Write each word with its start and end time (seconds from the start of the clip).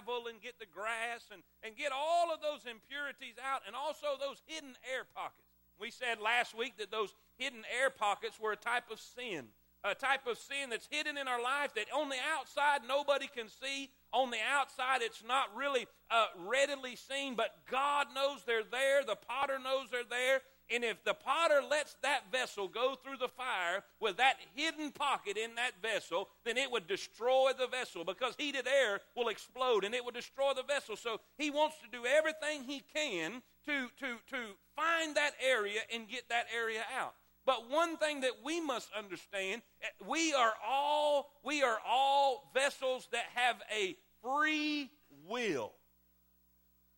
gravel 0.00 0.26
and 0.28 0.40
get 0.40 0.58
the 0.58 0.66
grass 0.66 1.24
and, 1.32 1.42
and 1.62 1.76
get 1.76 1.92
all 1.92 2.32
of 2.32 2.40
those 2.40 2.70
impurities 2.70 3.34
out 3.42 3.62
and 3.66 3.74
also 3.76 4.18
those 4.18 4.42
hidden 4.46 4.74
air 4.92 5.04
pockets. 5.14 5.48
We 5.80 5.90
said 5.90 6.20
last 6.20 6.56
week 6.56 6.76
that 6.78 6.90
those 6.90 7.14
hidden 7.36 7.62
air 7.80 7.90
pockets 7.90 8.38
were 8.38 8.52
a 8.52 8.56
type 8.56 8.90
of 8.92 9.00
sin, 9.00 9.46
a 9.82 9.94
type 9.94 10.26
of 10.26 10.38
sin 10.38 10.70
that's 10.70 10.88
hidden 10.90 11.16
in 11.16 11.26
our 11.26 11.42
life 11.42 11.74
that 11.74 11.86
on 11.94 12.08
the 12.08 12.20
outside 12.36 12.80
nobody 12.86 13.28
can 13.34 13.48
see. 13.48 13.90
On 14.12 14.30
the 14.30 14.42
outside, 14.52 15.02
it's 15.02 15.22
not 15.26 15.54
really 15.56 15.86
uh, 16.10 16.26
readily 16.44 16.96
seen, 16.96 17.36
but 17.36 17.54
God 17.70 18.08
knows 18.14 18.42
they're 18.44 18.64
there. 18.68 19.04
The 19.04 19.16
potter 19.16 19.58
knows 19.62 19.86
they're 19.90 20.02
there. 20.08 20.40
And 20.72 20.84
if 20.84 21.02
the 21.04 21.14
potter 21.14 21.60
lets 21.68 21.96
that 22.02 22.30
vessel 22.30 22.68
go 22.68 22.94
through 22.94 23.16
the 23.16 23.28
fire 23.28 23.82
with 23.98 24.18
that 24.18 24.36
hidden 24.54 24.92
pocket 24.92 25.36
in 25.36 25.56
that 25.56 25.72
vessel, 25.82 26.28
then 26.44 26.56
it 26.56 26.70
would 26.70 26.86
destroy 26.86 27.50
the 27.58 27.66
vessel 27.66 28.04
because 28.04 28.34
heated 28.38 28.68
air 28.68 29.00
will 29.16 29.28
explode 29.28 29.84
and 29.84 29.94
it 29.94 30.04
will 30.04 30.12
destroy 30.12 30.52
the 30.54 30.62
vessel. 30.62 30.96
So 30.96 31.20
he 31.36 31.50
wants 31.50 31.76
to 31.82 31.88
do 31.90 32.06
everything 32.06 32.64
he 32.64 32.82
can 32.94 33.42
to, 33.66 33.88
to, 33.98 34.16
to 34.30 34.38
find 34.76 35.16
that 35.16 35.32
area 35.44 35.80
and 35.92 36.08
get 36.08 36.28
that 36.28 36.46
area 36.56 36.82
out. 36.96 37.14
But 37.46 37.68
one 37.68 37.96
thing 37.96 38.20
that 38.20 38.44
we 38.44 38.60
must 38.60 38.90
understand, 38.96 39.62
eh, 39.82 39.86
we 40.06 40.32
are 40.34 40.52
all 40.64 41.30
we 41.42 41.62
are 41.62 41.78
all 41.86 42.50
vessels 42.54 43.08
that 43.12 43.24
have 43.34 43.56
a 43.74 43.96
free 44.22 44.90
will. 45.26 45.72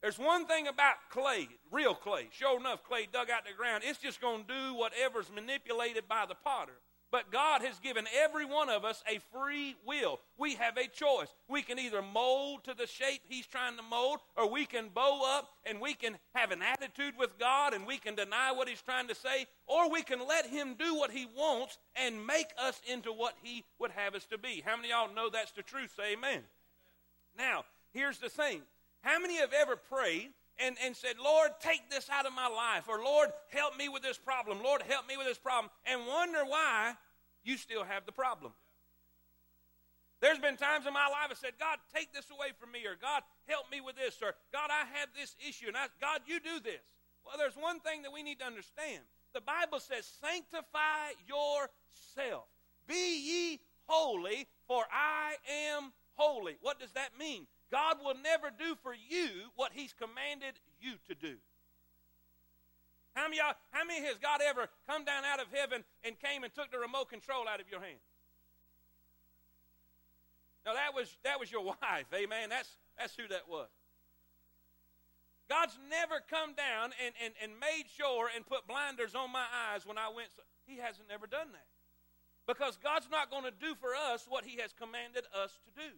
There's 0.02 0.18
one 0.18 0.46
thing 0.46 0.66
about 0.66 0.96
clay, 1.10 1.48
real 1.70 1.94
clay. 1.94 2.26
Sure 2.32 2.58
enough, 2.58 2.82
clay 2.82 3.06
dug 3.10 3.30
out 3.30 3.46
the 3.46 3.52
ground, 3.56 3.84
it's 3.86 4.00
just 4.00 4.20
going 4.20 4.44
to 4.44 4.52
do 4.52 4.74
whatever's 4.74 5.30
manipulated 5.32 6.08
by 6.08 6.26
the 6.28 6.34
potter. 6.34 6.72
But 7.12 7.30
God 7.30 7.60
has 7.60 7.78
given 7.78 8.06
every 8.18 8.46
one 8.46 8.70
of 8.70 8.86
us 8.86 9.04
a 9.06 9.20
free 9.36 9.76
will. 9.86 10.18
We 10.38 10.54
have 10.54 10.78
a 10.78 10.88
choice. 10.88 11.28
We 11.46 11.60
can 11.60 11.78
either 11.78 12.00
mold 12.00 12.64
to 12.64 12.74
the 12.74 12.86
shape 12.86 13.20
He's 13.28 13.46
trying 13.46 13.76
to 13.76 13.82
mold, 13.82 14.20
or 14.34 14.50
we 14.50 14.64
can 14.64 14.88
bow 14.88 15.20
up 15.36 15.50
and 15.66 15.78
we 15.78 15.92
can 15.92 16.16
have 16.34 16.52
an 16.52 16.62
attitude 16.62 17.12
with 17.18 17.38
God 17.38 17.74
and 17.74 17.86
we 17.86 17.98
can 17.98 18.14
deny 18.14 18.50
what 18.50 18.66
He's 18.66 18.80
trying 18.80 19.08
to 19.08 19.14
say, 19.14 19.46
or 19.66 19.90
we 19.90 20.02
can 20.02 20.26
let 20.26 20.46
Him 20.46 20.74
do 20.76 20.94
what 20.94 21.10
He 21.10 21.26
wants 21.36 21.76
and 21.94 22.26
make 22.26 22.48
us 22.58 22.80
into 22.90 23.12
what 23.12 23.34
He 23.42 23.64
would 23.78 23.90
have 23.90 24.14
us 24.14 24.24
to 24.30 24.38
be. 24.38 24.62
How 24.64 24.76
many 24.76 24.90
of 24.90 25.08
y'all 25.08 25.14
know 25.14 25.28
that's 25.28 25.52
the 25.52 25.62
truth? 25.62 25.92
Say 25.94 26.14
amen. 26.14 26.40
Now, 27.36 27.66
here's 27.92 28.18
the 28.18 28.30
thing 28.30 28.62
how 29.02 29.20
many 29.20 29.36
have 29.38 29.52
ever 29.52 29.76
prayed 29.76 30.30
and, 30.58 30.76
and 30.84 30.96
said, 30.96 31.16
Lord, 31.22 31.50
take 31.60 31.90
this 31.90 32.08
out 32.10 32.26
of 32.26 32.32
my 32.32 32.48
life, 32.48 32.84
or 32.88 33.02
Lord, 33.02 33.30
help 33.48 33.76
me 33.76 33.88
with 33.88 34.02
this 34.02 34.18
problem, 34.18 34.62
Lord, 34.62 34.82
help 34.82 35.06
me 35.06 35.16
with 35.16 35.26
this 35.26 35.38
problem, 35.38 35.70
and 35.86 36.06
wonder 36.06 36.44
why 36.44 36.94
you 37.44 37.56
still 37.56 37.84
have 37.84 38.06
the 38.06 38.12
problem? 38.12 38.52
There's 40.20 40.38
been 40.38 40.56
times 40.56 40.86
in 40.86 40.94
my 40.94 41.08
life 41.08 41.30
I 41.30 41.34
said, 41.34 41.54
God, 41.58 41.78
take 41.92 42.14
this 42.14 42.30
away 42.30 42.52
from 42.60 42.70
me, 42.70 42.86
or 42.86 42.94
God, 42.94 43.22
help 43.48 43.70
me 43.72 43.80
with 43.80 43.96
this, 43.96 44.18
or 44.22 44.34
God, 44.52 44.70
I 44.70 44.86
have 44.98 45.08
this 45.18 45.34
issue, 45.46 45.66
and 45.66 45.76
I, 45.76 45.86
God, 46.00 46.20
you 46.26 46.38
do 46.38 46.60
this. 46.62 46.80
Well, 47.26 47.34
there's 47.36 47.56
one 47.56 47.80
thing 47.80 48.02
that 48.02 48.12
we 48.12 48.22
need 48.22 48.38
to 48.38 48.46
understand. 48.46 49.02
The 49.34 49.40
Bible 49.40 49.80
says, 49.80 50.06
sanctify 50.20 51.18
yourself. 51.26 52.44
Be 52.86 52.94
ye 52.94 53.60
holy, 53.86 54.46
for 54.68 54.84
I 54.92 55.34
am 55.74 55.92
holy. 56.14 56.56
What 56.60 56.78
does 56.78 56.92
that 56.92 57.18
mean? 57.18 57.46
God 57.72 57.96
will 58.04 58.14
never 58.22 58.52
do 58.52 58.76
for 58.84 58.92
you 58.92 59.48
what 59.56 59.72
He's 59.72 59.94
commanded 59.94 60.60
you 60.78 61.00
to 61.08 61.14
do. 61.14 61.36
How 63.14 63.28
many, 63.28 63.40
how 63.40 63.84
many 63.84 64.04
has 64.06 64.18
God 64.18 64.40
ever 64.44 64.68
come 64.86 65.04
down 65.04 65.24
out 65.24 65.40
of 65.40 65.46
heaven 65.52 65.82
and 66.04 66.20
came 66.20 66.44
and 66.44 66.54
took 66.54 66.70
the 66.70 66.78
remote 66.78 67.08
control 67.08 67.48
out 67.48 67.60
of 67.60 67.68
your 67.70 67.80
hand? 67.80 68.00
Now 70.64 70.74
that 70.74 70.94
was 70.94 71.16
that 71.24 71.40
was 71.40 71.50
your 71.50 71.64
wife, 71.64 72.06
amen. 72.12 72.50
That's 72.50 72.76
that's 72.98 73.16
who 73.16 73.26
that 73.28 73.48
was. 73.48 73.68
God's 75.48 75.76
never 75.90 76.22
come 76.30 76.54
down 76.54 76.92
and, 77.04 77.12
and, 77.22 77.34
and 77.42 77.52
made 77.60 77.84
sure 77.92 78.30
and 78.34 78.46
put 78.46 78.66
blinders 78.66 79.14
on 79.14 79.32
my 79.32 79.44
eyes 79.68 79.84
when 79.84 79.98
I 79.98 80.08
went. 80.08 80.28
So, 80.34 80.40
he 80.64 80.78
hasn't 80.78 81.08
never 81.08 81.26
done 81.26 81.48
that. 81.52 81.68
Because 82.46 82.78
God's 82.80 83.10
not 83.10 83.30
going 83.30 83.44
to 83.44 83.52
do 83.52 83.74
for 83.76 83.90
us 83.94 84.24
what 84.28 84.44
He 84.44 84.60
has 84.60 84.72
commanded 84.72 85.24
us 85.36 85.58
to 85.66 85.70
do. 85.76 85.92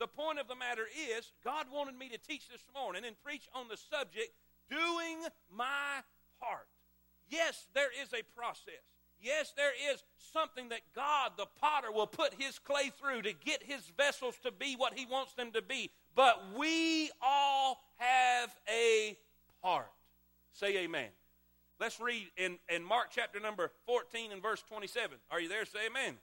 The 0.00 0.06
point 0.06 0.38
of 0.38 0.48
the 0.48 0.56
matter 0.56 0.86
is, 1.16 1.32
God 1.44 1.66
wanted 1.72 1.96
me 1.96 2.08
to 2.08 2.18
teach 2.18 2.48
this 2.48 2.66
morning 2.74 3.04
and 3.06 3.14
preach 3.22 3.48
on 3.54 3.68
the 3.68 3.76
subject 3.76 4.30
doing 4.68 5.18
my 5.50 6.02
part. 6.40 6.66
Yes, 7.28 7.66
there 7.74 7.90
is 8.02 8.12
a 8.12 8.22
process. 8.36 8.82
Yes, 9.20 9.54
there 9.56 9.72
is 9.92 10.02
something 10.32 10.68
that 10.68 10.80
God, 10.94 11.32
the 11.38 11.46
potter, 11.60 11.90
will 11.90 12.06
put 12.06 12.34
his 12.34 12.58
clay 12.58 12.90
through 13.00 13.22
to 13.22 13.32
get 13.32 13.62
his 13.62 13.80
vessels 13.96 14.34
to 14.42 14.50
be 14.50 14.74
what 14.76 14.94
he 14.94 15.06
wants 15.06 15.32
them 15.32 15.52
to 15.52 15.62
be. 15.62 15.90
But 16.14 16.42
we 16.58 17.10
all 17.22 17.80
have 17.96 18.54
a 18.68 19.16
part. 19.62 19.90
Say 20.52 20.76
amen. 20.78 21.08
Let's 21.80 21.98
read 22.00 22.26
in, 22.36 22.58
in 22.68 22.84
Mark 22.84 23.08
chapter 23.14 23.40
number 23.40 23.70
14 23.86 24.30
and 24.32 24.42
verse 24.42 24.62
27. 24.68 25.16
Are 25.30 25.40
you 25.40 25.48
there? 25.48 25.64
Say 25.64 25.86
amen. 25.86 26.16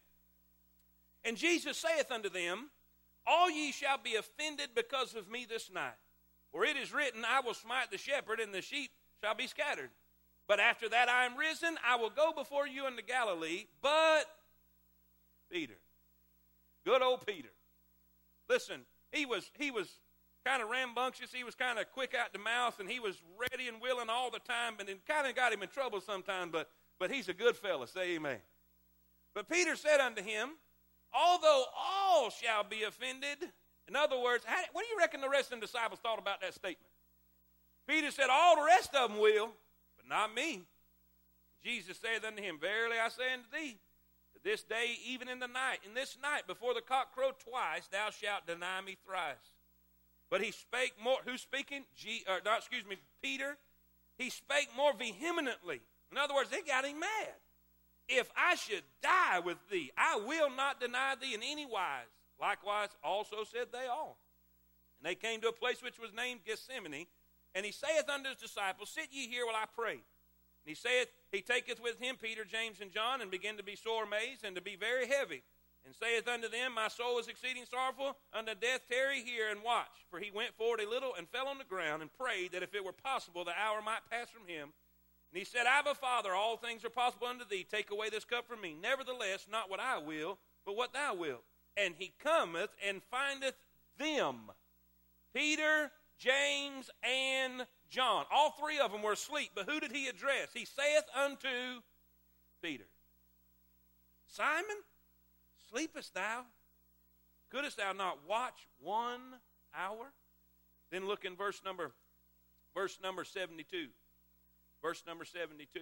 And 1.23 1.37
Jesus 1.37 1.77
saith 1.77 2.11
unto 2.11 2.29
them, 2.29 2.69
all 3.25 3.49
ye 3.49 3.71
shall 3.71 3.97
be 3.97 4.15
offended 4.15 4.69
because 4.75 5.15
of 5.15 5.29
me 5.29 5.45
this 5.49 5.69
night. 5.73 5.97
For 6.51 6.65
it 6.65 6.75
is 6.75 6.93
written, 6.93 7.23
I 7.25 7.41
will 7.41 7.53
smite 7.53 7.91
the 7.91 7.97
shepherd, 7.97 8.39
and 8.39 8.53
the 8.53 8.61
sheep 8.61 8.91
shall 9.23 9.35
be 9.35 9.47
scattered. 9.47 9.89
But 10.47 10.59
after 10.59 10.89
that 10.89 11.07
I 11.07 11.25
am 11.25 11.37
risen, 11.37 11.77
I 11.87 11.95
will 11.95 12.09
go 12.09 12.33
before 12.33 12.67
you 12.67 12.87
into 12.87 13.01
Galilee. 13.01 13.65
But 13.81 14.25
Peter, 15.49 15.77
good 16.83 17.01
old 17.01 17.25
Peter, 17.25 17.51
listen, 18.49 18.81
he 19.11 19.25
was 19.25 19.49
he 19.57 19.71
was 19.71 19.87
kind 20.45 20.61
of 20.61 20.69
rambunctious. 20.69 21.31
He 21.31 21.43
was 21.43 21.55
kind 21.55 21.79
of 21.79 21.89
quick 21.91 22.13
out 22.13 22.33
the 22.33 22.39
mouth, 22.39 22.79
and 22.79 22.89
he 22.89 22.99
was 22.99 23.21
ready 23.37 23.67
and 23.67 23.81
willing 23.81 24.09
all 24.09 24.31
the 24.31 24.39
time, 24.39 24.73
and 24.79 24.89
it 24.89 25.05
kind 25.07 25.27
of 25.27 25.35
got 25.35 25.53
him 25.53 25.61
in 25.61 25.69
trouble 25.69 26.01
sometimes. 26.01 26.51
But 26.51 26.69
but 26.99 27.11
he's 27.11 27.29
a 27.29 27.33
good 27.33 27.55
fellow. 27.55 27.85
Say 27.85 28.15
amen. 28.15 28.39
But 29.33 29.47
Peter 29.47 29.75
said 29.75 30.01
unto 30.01 30.21
him, 30.21 30.49
although 31.13 31.65
all 31.77 32.29
shall 32.29 32.63
be 32.63 32.83
offended. 32.83 33.37
In 33.87 33.95
other 33.95 34.19
words, 34.19 34.43
how, 34.45 34.61
what 34.73 34.83
do 34.83 34.87
you 34.89 34.97
reckon 34.97 35.21
the 35.21 35.29
rest 35.29 35.51
of 35.51 35.59
the 35.59 35.65
disciples 35.65 35.99
thought 35.99 36.19
about 36.19 36.41
that 36.41 36.53
statement? 36.53 36.91
Peter 37.87 38.11
said, 38.11 38.27
All 38.29 38.55
the 38.55 38.63
rest 38.63 38.95
of 38.95 39.09
them 39.09 39.19
will, 39.19 39.51
but 39.97 40.07
not 40.07 40.33
me. 40.33 40.61
Jesus 41.63 41.97
said 41.97 42.25
unto 42.25 42.41
him, 42.41 42.57
Verily 42.59 42.97
I 42.97 43.09
say 43.09 43.33
unto 43.33 43.45
thee, 43.51 43.77
that 44.33 44.43
this 44.43 44.63
day, 44.63 44.97
even 45.05 45.27
in 45.27 45.39
the 45.39 45.47
night, 45.47 45.79
in 45.85 45.93
this 45.93 46.17
night, 46.21 46.47
before 46.47 46.73
the 46.73 46.81
cock 46.81 47.13
crow 47.13 47.31
twice, 47.37 47.87
thou 47.91 48.09
shalt 48.09 48.47
deny 48.47 48.81
me 48.81 48.97
thrice. 49.05 49.35
But 50.29 50.41
he 50.41 50.51
spake 50.51 50.93
more, 51.03 51.17
who's 51.25 51.41
speaking? 51.41 51.83
G, 51.95 52.23
or, 52.27 52.39
excuse 52.55 52.85
me, 52.85 52.95
Peter. 53.21 53.57
He 54.17 54.29
spake 54.29 54.69
more 54.75 54.93
vehemently. 54.93 55.81
In 56.11 56.17
other 56.17 56.33
words, 56.33 56.49
they 56.49 56.61
got 56.61 56.85
him 56.85 56.99
mad. 56.99 57.40
If 58.11 58.29
I 58.35 58.55
should 58.55 58.83
die 59.01 59.39
with 59.39 59.57
thee, 59.71 59.91
I 59.97 60.17
will 60.17 60.49
not 60.49 60.81
deny 60.81 61.15
thee 61.15 61.33
in 61.33 61.41
any 61.41 61.65
wise. 61.65 62.11
Likewise, 62.39 62.89
also 63.01 63.45
said 63.49 63.67
they 63.71 63.87
all. 63.87 64.17
And 64.99 65.09
they 65.09 65.15
came 65.15 65.39
to 65.41 65.47
a 65.47 65.53
place 65.53 65.81
which 65.81 65.97
was 65.97 66.13
named 66.13 66.41
Gethsemane. 66.45 67.07
And 67.55 67.65
he 67.65 67.71
saith 67.71 68.09
unto 68.09 68.29
his 68.29 68.37
disciples, 68.37 68.89
Sit 68.89 69.07
ye 69.11 69.27
here 69.27 69.45
while 69.45 69.55
I 69.55 69.65
pray. 69.73 69.93
And 69.93 70.65
he 70.65 70.75
saith, 70.75 71.07
He 71.31 71.41
taketh 71.41 71.81
with 71.81 71.99
him 71.99 72.17
Peter, 72.21 72.43
James, 72.43 72.81
and 72.81 72.91
John, 72.91 73.21
and 73.21 73.31
began 73.31 73.57
to 73.57 73.63
be 73.63 73.75
sore 73.75 74.03
amazed, 74.03 74.43
and 74.43 74.55
to 74.55 74.61
be 74.61 74.75
very 74.75 75.07
heavy. 75.07 75.43
And 75.85 75.95
saith 75.95 76.27
unto 76.27 76.49
them, 76.49 76.73
My 76.75 76.89
soul 76.89 77.17
is 77.17 77.27
exceeding 77.27 77.65
sorrowful 77.65 78.17
unto 78.33 78.53
death. 78.55 78.81
Tarry 78.89 79.23
here 79.23 79.49
and 79.49 79.63
watch. 79.63 80.05
For 80.09 80.19
he 80.19 80.31
went 80.31 80.53
forward 80.55 80.81
a 80.81 80.89
little 80.89 81.13
and 81.17 81.29
fell 81.29 81.47
on 81.47 81.57
the 81.57 81.63
ground, 81.63 82.01
and 82.01 82.13
prayed 82.13 82.51
that 82.51 82.63
if 82.63 82.75
it 82.75 82.85
were 82.85 82.91
possible, 82.91 83.43
the 83.43 83.57
hour 83.57 83.81
might 83.81 84.09
pass 84.09 84.29
from 84.29 84.47
him. 84.47 84.73
And 85.31 85.39
he 85.39 85.45
said, 85.45 85.65
I 85.65 85.77
have 85.77 85.87
a 85.87 85.95
Father, 85.95 86.33
all 86.33 86.57
things 86.57 86.83
are 86.83 86.89
possible 86.89 87.27
unto 87.27 87.45
thee. 87.45 87.65
Take 87.69 87.91
away 87.91 88.09
this 88.09 88.25
cup 88.25 88.47
from 88.47 88.59
me. 88.59 88.75
Nevertheless, 88.81 89.47
not 89.49 89.69
what 89.69 89.79
I 89.79 89.97
will, 89.97 90.37
but 90.65 90.75
what 90.75 90.91
thou 90.91 91.15
wilt. 91.15 91.43
And 91.77 91.95
he 91.97 92.11
cometh 92.21 92.69
and 92.85 93.01
findeth 93.09 93.55
them 93.97 94.51
Peter, 95.33 95.89
James, 96.17 96.89
and 97.01 97.65
John. 97.89 98.25
All 98.29 98.51
three 98.51 98.79
of 98.79 98.91
them 98.91 99.01
were 99.01 99.13
asleep, 99.13 99.51
but 99.55 99.69
who 99.69 99.79
did 99.79 99.93
he 99.93 100.07
address? 100.07 100.49
He 100.53 100.65
saith 100.65 101.05
unto 101.15 101.81
Peter, 102.61 102.87
Simon, 104.27 104.77
sleepest 105.69 106.13
thou? 106.13 106.41
Couldst 107.49 107.77
thou 107.77 107.93
not 107.93 108.19
watch 108.27 108.67
one 108.81 109.21
hour? 109.75 110.11
Then 110.91 111.07
look 111.07 111.23
in 111.23 111.35
verse 111.35 111.61
number 111.63 111.91
verse 112.73 112.99
number 113.01 113.23
72. 113.23 113.87
Verse 114.81 115.03
number 115.05 115.25
72. 115.25 115.79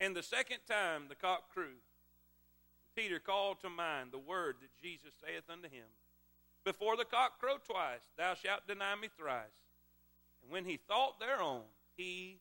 And 0.00 0.14
the 0.14 0.22
second 0.22 0.58
time 0.68 1.04
the 1.08 1.14
cock 1.14 1.52
crew, 1.52 1.80
Peter 2.94 3.18
called 3.18 3.60
to 3.60 3.70
mind 3.70 4.10
the 4.12 4.18
word 4.18 4.56
that 4.60 4.82
Jesus 4.82 5.12
saith 5.24 5.48
unto 5.50 5.68
him 5.68 5.86
Before 6.64 6.96
the 6.96 7.04
cock 7.04 7.40
crow 7.40 7.56
twice, 7.64 8.06
thou 8.16 8.34
shalt 8.34 8.66
deny 8.68 8.94
me 8.94 9.08
thrice. 9.16 9.46
And 10.42 10.52
when 10.52 10.64
he 10.64 10.76
thought 10.76 11.18
thereon, 11.18 11.62
he, 11.96 12.38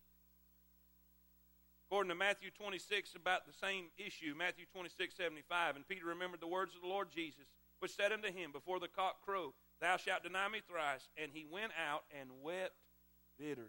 according 1.87 2.09
to 2.09 2.15
Matthew 2.15 2.51
26, 2.51 3.15
about 3.15 3.47
the 3.47 3.53
same 3.53 3.85
issue, 3.97 4.35
Matthew 4.37 4.65
26, 4.73 5.15
75, 5.15 5.75
and 5.77 5.87
Peter 5.87 6.05
remembered 6.05 6.41
the 6.41 6.47
words 6.47 6.75
of 6.75 6.81
the 6.81 6.87
Lord 6.87 7.07
Jesus 7.13 7.47
which 7.79 7.95
said 7.95 8.11
unto 8.11 8.31
him, 8.31 8.51
Before 8.51 8.79
the 8.79 8.87
cock 8.87 9.23
crow, 9.23 9.53
thou 9.81 9.97
shalt 9.97 10.23
deny 10.23 10.47
me 10.47 10.61
thrice. 10.67 11.09
And 11.21 11.31
he 11.33 11.45
went 11.49 11.71
out 11.89 12.03
and 12.19 12.29
wept 12.43 12.73
bitterly. 13.37 13.67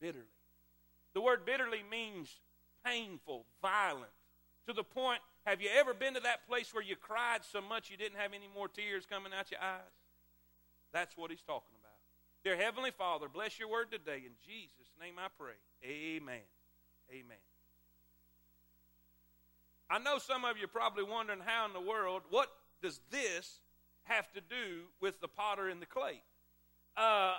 Bitterly. 0.00 0.24
The 1.14 1.20
word 1.20 1.44
bitterly 1.44 1.82
means 1.90 2.40
painful, 2.84 3.44
violent. 3.60 4.12
To 4.66 4.72
the 4.72 4.84
point, 4.84 5.20
have 5.44 5.60
you 5.60 5.68
ever 5.76 5.92
been 5.92 6.14
to 6.14 6.20
that 6.20 6.46
place 6.46 6.72
where 6.72 6.82
you 6.82 6.96
cried 6.96 7.40
so 7.44 7.60
much 7.60 7.90
you 7.90 7.96
didn't 7.96 8.18
have 8.18 8.32
any 8.32 8.48
more 8.54 8.68
tears 8.68 9.06
coming 9.06 9.32
out 9.36 9.50
your 9.50 9.60
eyes? 9.60 9.80
That's 10.92 11.16
what 11.16 11.30
he's 11.30 11.42
talking 11.42 11.74
about. 11.80 11.92
Dear 12.44 12.56
Heavenly 12.56 12.90
Father, 12.90 13.28
bless 13.32 13.58
your 13.58 13.68
word 13.68 13.90
today. 13.90 14.22
In 14.24 14.32
Jesus' 14.44 14.92
name 15.00 15.14
I 15.18 15.28
pray. 15.38 15.54
Amen. 15.84 16.46
Amen. 17.10 17.38
I 19.90 19.98
know 19.98 20.18
some 20.18 20.44
of 20.44 20.56
you 20.56 20.64
are 20.64 20.68
probably 20.68 21.04
wondering 21.04 21.40
how 21.44 21.66
in 21.66 21.72
the 21.72 21.80
world, 21.80 22.22
what 22.30 22.48
does 22.82 23.00
this 23.10 23.60
have 24.04 24.30
to 24.32 24.40
do 24.40 24.84
with 25.00 25.20
the 25.20 25.28
potter 25.28 25.68
and 25.68 25.80
the 25.80 25.86
clay? 25.86 26.22
Uh, 26.96 27.34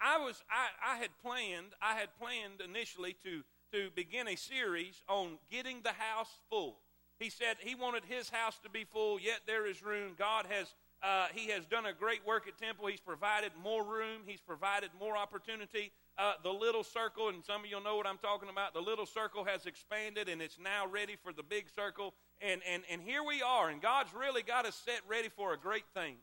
I 0.00 0.18
was 0.18 0.42
I, 0.50 0.94
I 0.94 0.96
had 0.96 1.10
planned 1.22 1.74
I 1.82 1.94
had 1.94 2.08
planned 2.20 2.60
initially 2.64 3.16
to 3.24 3.42
to 3.72 3.90
begin 3.94 4.28
a 4.28 4.36
series 4.36 5.02
on 5.08 5.38
getting 5.50 5.82
the 5.82 5.92
house 5.92 6.30
full. 6.48 6.78
He 7.18 7.30
said 7.30 7.56
he 7.60 7.74
wanted 7.74 8.04
his 8.04 8.30
house 8.30 8.58
to 8.62 8.70
be 8.70 8.84
full, 8.84 9.20
yet 9.20 9.40
there 9.46 9.66
is 9.66 9.82
room. 9.82 10.12
God 10.16 10.46
has 10.48 10.74
uh, 11.02 11.26
he 11.32 11.50
has 11.50 11.64
done 11.64 11.86
a 11.86 11.92
great 11.92 12.26
work 12.26 12.48
at 12.48 12.58
Temple. 12.58 12.86
He's 12.88 13.00
provided 13.00 13.52
more 13.62 13.84
room. 13.84 14.22
He's 14.26 14.40
provided 14.40 14.90
more 14.98 15.16
opportunity. 15.16 15.92
Uh, 16.16 16.32
the 16.42 16.52
little 16.52 16.82
circle, 16.82 17.28
and 17.28 17.44
some 17.44 17.60
of 17.62 17.70
you 17.70 17.80
know 17.80 17.96
what 17.96 18.06
I'm 18.06 18.18
talking 18.18 18.48
about. 18.48 18.74
The 18.74 18.80
little 18.80 19.06
circle 19.06 19.44
has 19.44 19.66
expanded, 19.66 20.28
and 20.28 20.42
it's 20.42 20.58
now 20.58 20.86
ready 20.88 21.16
for 21.22 21.32
the 21.32 21.44
big 21.44 21.66
circle. 21.70 22.14
And 22.40 22.60
and 22.72 22.84
and 22.90 23.02
here 23.02 23.22
we 23.24 23.42
are, 23.42 23.68
and 23.68 23.82
God's 23.82 24.14
really 24.14 24.42
got 24.42 24.64
us 24.64 24.80
set 24.84 25.00
ready 25.08 25.28
for 25.28 25.52
a 25.52 25.58
great 25.58 25.86
thing. 25.94 26.16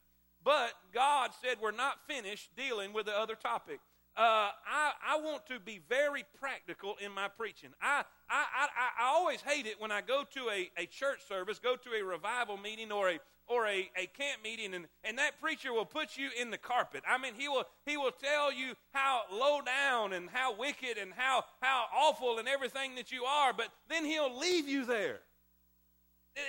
But 0.43 0.71
God 0.93 1.31
said 1.41 1.57
we're 1.61 1.71
not 1.71 1.95
finished 2.07 2.55
dealing 2.55 2.93
with 2.93 3.07
the 3.07 3.17
other 3.17 3.35
topic. 3.35 3.79
Uh, 4.17 4.47
I, 4.65 4.91
I 5.05 5.19
want 5.19 5.45
to 5.47 5.59
be 5.59 5.81
very 5.89 6.23
practical 6.39 6.95
in 7.03 7.11
my 7.11 7.27
preaching. 7.27 7.71
I, 7.81 8.03
I, 8.29 8.45
I, 8.61 8.67
I 9.01 9.07
always 9.07 9.41
hate 9.41 9.65
it 9.65 9.81
when 9.81 9.91
I 9.91 9.99
go 9.99 10.23
to 10.35 10.49
a, 10.49 10.71
a 10.77 10.85
church 10.85 11.27
service, 11.27 11.59
go 11.59 11.75
to 11.75 11.89
a 11.99 12.01
revival 12.01 12.55
meeting 12.55 12.93
or 12.93 13.09
a, 13.09 13.19
or 13.47 13.67
a, 13.67 13.89
a 13.97 14.05
camp 14.17 14.41
meeting 14.41 14.73
and, 14.73 14.85
and 15.03 15.17
that 15.17 15.41
preacher 15.41 15.73
will 15.73 15.85
put 15.85 16.15
you 16.15 16.29
in 16.39 16.49
the 16.49 16.57
carpet. 16.57 17.03
I 17.05 17.17
mean, 17.17 17.33
he 17.37 17.49
will, 17.49 17.65
he 17.85 17.97
will 17.97 18.11
tell 18.11 18.53
you 18.53 18.75
how 18.93 19.23
low 19.33 19.59
down 19.61 20.13
and 20.13 20.29
how 20.31 20.55
wicked 20.55 20.97
and 20.97 21.11
how, 21.13 21.43
how 21.59 21.83
awful 21.93 22.39
and 22.39 22.47
everything 22.47 22.95
that 22.95 23.11
you 23.11 23.25
are, 23.25 23.51
but 23.51 23.67
then 23.89 24.05
he'll 24.05 24.39
leave 24.39 24.69
you 24.69 24.85
there. 24.85 25.19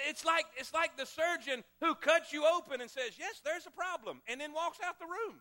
It's 0.08 0.24
like, 0.24 0.46
it's 0.56 0.74
like 0.74 0.96
the 0.96 1.06
surgeon 1.06 1.62
who 1.80 1.94
cuts 1.94 2.32
you 2.32 2.44
open 2.44 2.80
and 2.80 2.90
says, 2.90 3.14
Yes, 3.18 3.40
there's 3.44 3.66
a 3.66 3.70
problem, 3.70 4.20
and 4.26 4.40
then 4.40 4.52
walks 4.52 4.78
out 4.84 4.98
the 4.98 5.06
room. 5.06 5.38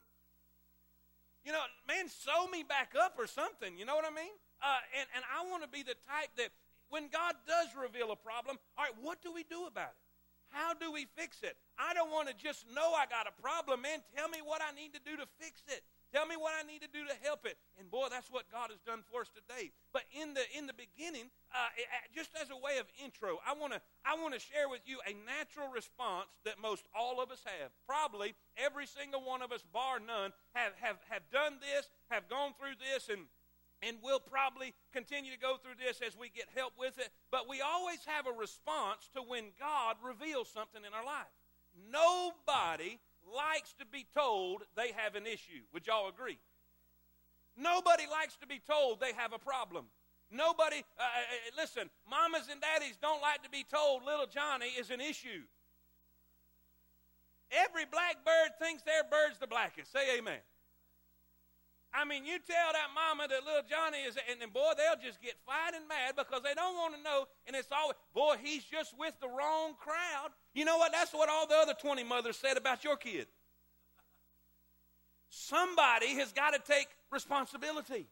You 1.45 1.51
know, 1.51 1.61
man, 1.87 2.09
sew 2.09 2.47
me 2.47 2.63
back 2.63 2.93
up 2.97 3.15
or 3.17 3.27
something. 3.27 3.77
You 3.77 3.85
know 3.85 3.95
what 3.95 4.05
I 4.05 4.13
mean? 4.13 4.33
Uh, 4.61 4.81
and, 4.97 5.05
and 5.13 5.23
I 5.29 5.45
want 5.49 5.61
to 5.61 5.69
be 5.69 5.83
the 5.85 5.93
type 6.09 6.33
that 6.37 6.49
when 6.89 7.09
God 7.09 7.33
does 7.45 7.69
reveal 7.77 8.11
a 8.11 8.15
problem, 8.17 8.57
all 8.77 8.85
right, 8.85 8.97
what 9.01 9.21
do 9.21 9.33
we 9.33 9.45
do 9.45 9.65
about 9.65 9.93
it? 9.93 10.05
How 10.49 10.73
do 10.73 10.91
we 10.91 11.05
fix 11.17 11.41
it? 11.43 11.57
I 11.77 11.93
don't 11.93 12.09
want 12.11 12.29
to 12.29 12.33
just 12.33 12.65
know 12.73 12.93
I 12.93 13.05
got 13.05 13.27
a 13.27 13.35
problem, 13.41 13.81
man. 13.81 13.99
Tell 14.15 14.29
me 14.29 14.39
what 14.45 14.61
I 14.61 14.73
need 14.73 14.93
to 14.93 15.01
do 15.03 15.17
to 15.17 15.25
fix 15.37 15.61
it. 15.67 15.83
Tell 16.15 16.25
me 16.25 16.39
what 16.39 16.55
I 16.55 16.63
need 16.63 16.79
to 16.79 16.87
do 16.87 17.03
to 17.03 17.15
help 17.27 17.43
it. 17.43 17.59
And 17.75 17.91
boy, 17.91 18.07
that's 18.07 18.31
what 18.31 18.47
God 18.47 18.71
has 18.71 18.79
done 18.87 19.03
for 19.11 19.27
us 19.27 19.31
today. 19.35 19.75
But 19.91 20.07
in 20.15 20.31
the 20.31 20.47
in 20.55 20.63
the 20.63 20.71
beginning, 20.71 21.27
uh, 21.51 21.67
just 22.15 22.31
as 22.39 22.47
a 22.47 22.55
way 22.55 22.79
of 22.79 22.87
intro, 23.03 23.43
I 23.43 23.51
want 23.51 23.75
to 23.75 23.83
I 24.07 24.15
want 24.15 24.31
to 24.31 24.39
share 24.39 24.71
with 24.71 24.79
you 24.87 25.03
a 25.03 25.11
natural 25.27 25.67
response 25.67 26.31
that 26.47 26.55
most 26.55 26.87
all 26.95 27.19
of 27.19 27.35
us 27.35 27.43
have. 27.43 27.75
Probably 27.83 28.31
every 28.55 28.87
single 28.87 29.27
one 29.27 29.43
of 29.43 29.51
us, 29.51 29.59
bar 29.75 29.99
none, 29.99 30.31
have 30.55 30.71
have 30.79 31.03
have 31.11 31.27
done 31.35 31.59
this, 31.59 31.91
have 32.07 32.31
gone 32.31 32.55
through 32.55 32.79
this, 32.79 33.11
and 33.11 33.27
and 33.83 33.99
we'll 33.99 34.23
probably 34.23 34.71
continue 34.95 35.35
to 35.35 35.41
go 35.43 35.59
through 35.59 35.75
this 35.83 35.99
as 35.99 36.15
we 36.15 36.31
get 36.31 36.47
help 36.55 36.79
with 36.79 36.95
it. 36.95 37.11
But 37.27 37.43
we 37.51 37.59
always 37.59 37.99
have 38.07 38.23
a 38.23 38.31
response 38.31 39.11
to 39.15 39.19
when 39.19 39.51
God 39.59 39.99
reveals 39.99 40.47
something 40.47 40.79
in 40.79 40.95
our 40.95 41.03
life. 41.03 41.35
Nobody 41.91 43.03
likes 43.33 43.73
to 43.79 43.85
be 43.85 44.05
told 44.13 44.63
they 44.75 44.91
have 44.95 45.15
an 45.15 45.25
issue. 45.25 45.63
Would 45.73 45.87
y'all 45.87 46.09
agree? 46.09 46.37
Nobody 47.57 48.03
likes 48.11 48.35
to 48.37 48.47
be 48.47 48.59
told 48.59 48.99
they 48.99 49.13
have 49.13 49.33
a 49.33 49.39
problem. 49.39 49.85
Nobody, 50.31 50.83
uh, 50.99 51.03
uh, 51.03 51.05
uh, 51.05 51.61
listen, 51.61 51.89
mamas 52.09 52.49
and 52.51 52.59
daddies 52.59 52.97
don't 53.01 53.21
like 53.21 53.43
to 53.43 53.49
be 53.49 53.63
told 53.63 54.03
little 54.03 54.25
Johnny 54.25 54.67
is 54.77 54.89
an 54.89 54.99
issue. 54.99 55.43
Every 57.51 57.85
black 57.85 58.25
bird 58.25 58.57
thinks 58.59 58.81
their 58.83 59.03
bird's 59.03 59.39
the 59.39 59.47
blackest. 59.47 59.93
Say 59.93 60.17
amen. 60.17 60.41
I 61.93 62.03
mean, 62.03 62.25
you 62.25 62.39
tell 62.43 62.73
that 62.73 62.91
mama 62.91 63.29
that 63.29 63.45
little 63.45 63.63
Johnny 63.63 64.03
is, 64.03 64.17
and 64.27 64.51
boy, 64.51 64.75
they'll 64.75 64.99
just 64.99 65.21
get 65.21 65.39
fighting 65.45 65.87
mad 65.87 66.17
because 66.17 66.43
they 66.43 66.53
don't 66.53 66.75
want 66.75 66.95
to 66.95 67.01
know. 67.01 67.25
And 67.47 67.55
it's 67.55 67.71
always, 67.71 67.95
boy, 68.13 68.35
he's 68.43 68.65
just 68.65 68.91
with 68.99 69.13
the 69.21 69.29
wrong 69.29 69.75
crowd. 69.79 70.35
You 70.55 70.63
know 70.63 70.77
what? 70.77 70.93
That's 70.93 71.13
what 71.13 71.29
all 71.29 71.45
the 71.45 71.55
other 71.55 71.73
20 71.79 72.03
mothers 72.05 72.37
said 72.37 72.57
about 72.57 72.83
your 72.83 72.95
kid. 72.95 73.27
Somebody 75.29 76.15
has 76.15 76.31
got 76.31 76.53
to 76.53 76.59
take 76.59 76.87
responsibility. 77.11 78.07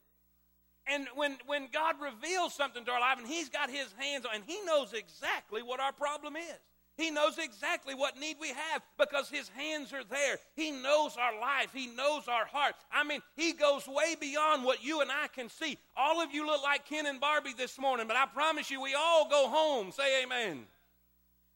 And 0.86 1.08
when, 1.16 1.38
when 1.46 1.70
God 1.72 1.96
reveals 2.02 2.54
something 2.54 2.84
to 2.84 2.92
our 2.92 3.00
life 3.00 3.18
and 3.18 3.26
He's 3.26 3.48
got 3.48 3.70
His 3.70 3.88
hands 3.98 4.26
on, 4.26 4.36
and 4.36 4.44
He 4.46 4.60
knows 4.66 4.92
exactly 4.92 5.64
what 5.64 5.80
our 5.80 5.94
problem 5.94 6.36
is. 6.36 6.60
He 6.98 7.10
knows 7.10 7.40
exactly 7.40 7.96
what 7.96 8.20
need 8.20 8.36
we 8.42 8.50
have 8.50 8.84
because 8.98 9.30
His 9.30 9.48
hands 9.56 9.94
are 9.94 10.04
there. 10.04 10.38
He 10.58 10.72
knows 10.72 11.16
our 11.16 11.40
life. 11.40 11.70
He 11.74 11.88
knows 11.88 12.28
our 12.28 12.46
heart. 12.46 12.76
I 12.92 13.06
mean, 13.06 13.22
He 13.38 13.54
goes 13.54 13.88
way 13.88 14.16
beyond 14.20 14.66
what 14.66 14.84
you 14.84 15.00
and 15.00 15.10
I 15.10 15.28
can 15.28 15.48
see. 15.50 15.78
All 15.96 16.22
of 16.22 16.34
you 16.34 16.46
look 16.46 16.62
like 16.62 16.86
Ken 16.90 17.06
and 17.06 17.22
Barbie 17.22 17.54
this 17.58 17.80
morning, 17.80 18.06
but 18.06 18.18
I 18.18 18.26
promise 18.26 18.70
you, 18.70 18.82
we 18.82 18.94
all 18.96 19.30
go 19.30 19.48
home. 19.48 19.94
Say 19.94 20.24
amen. 20.24 20.66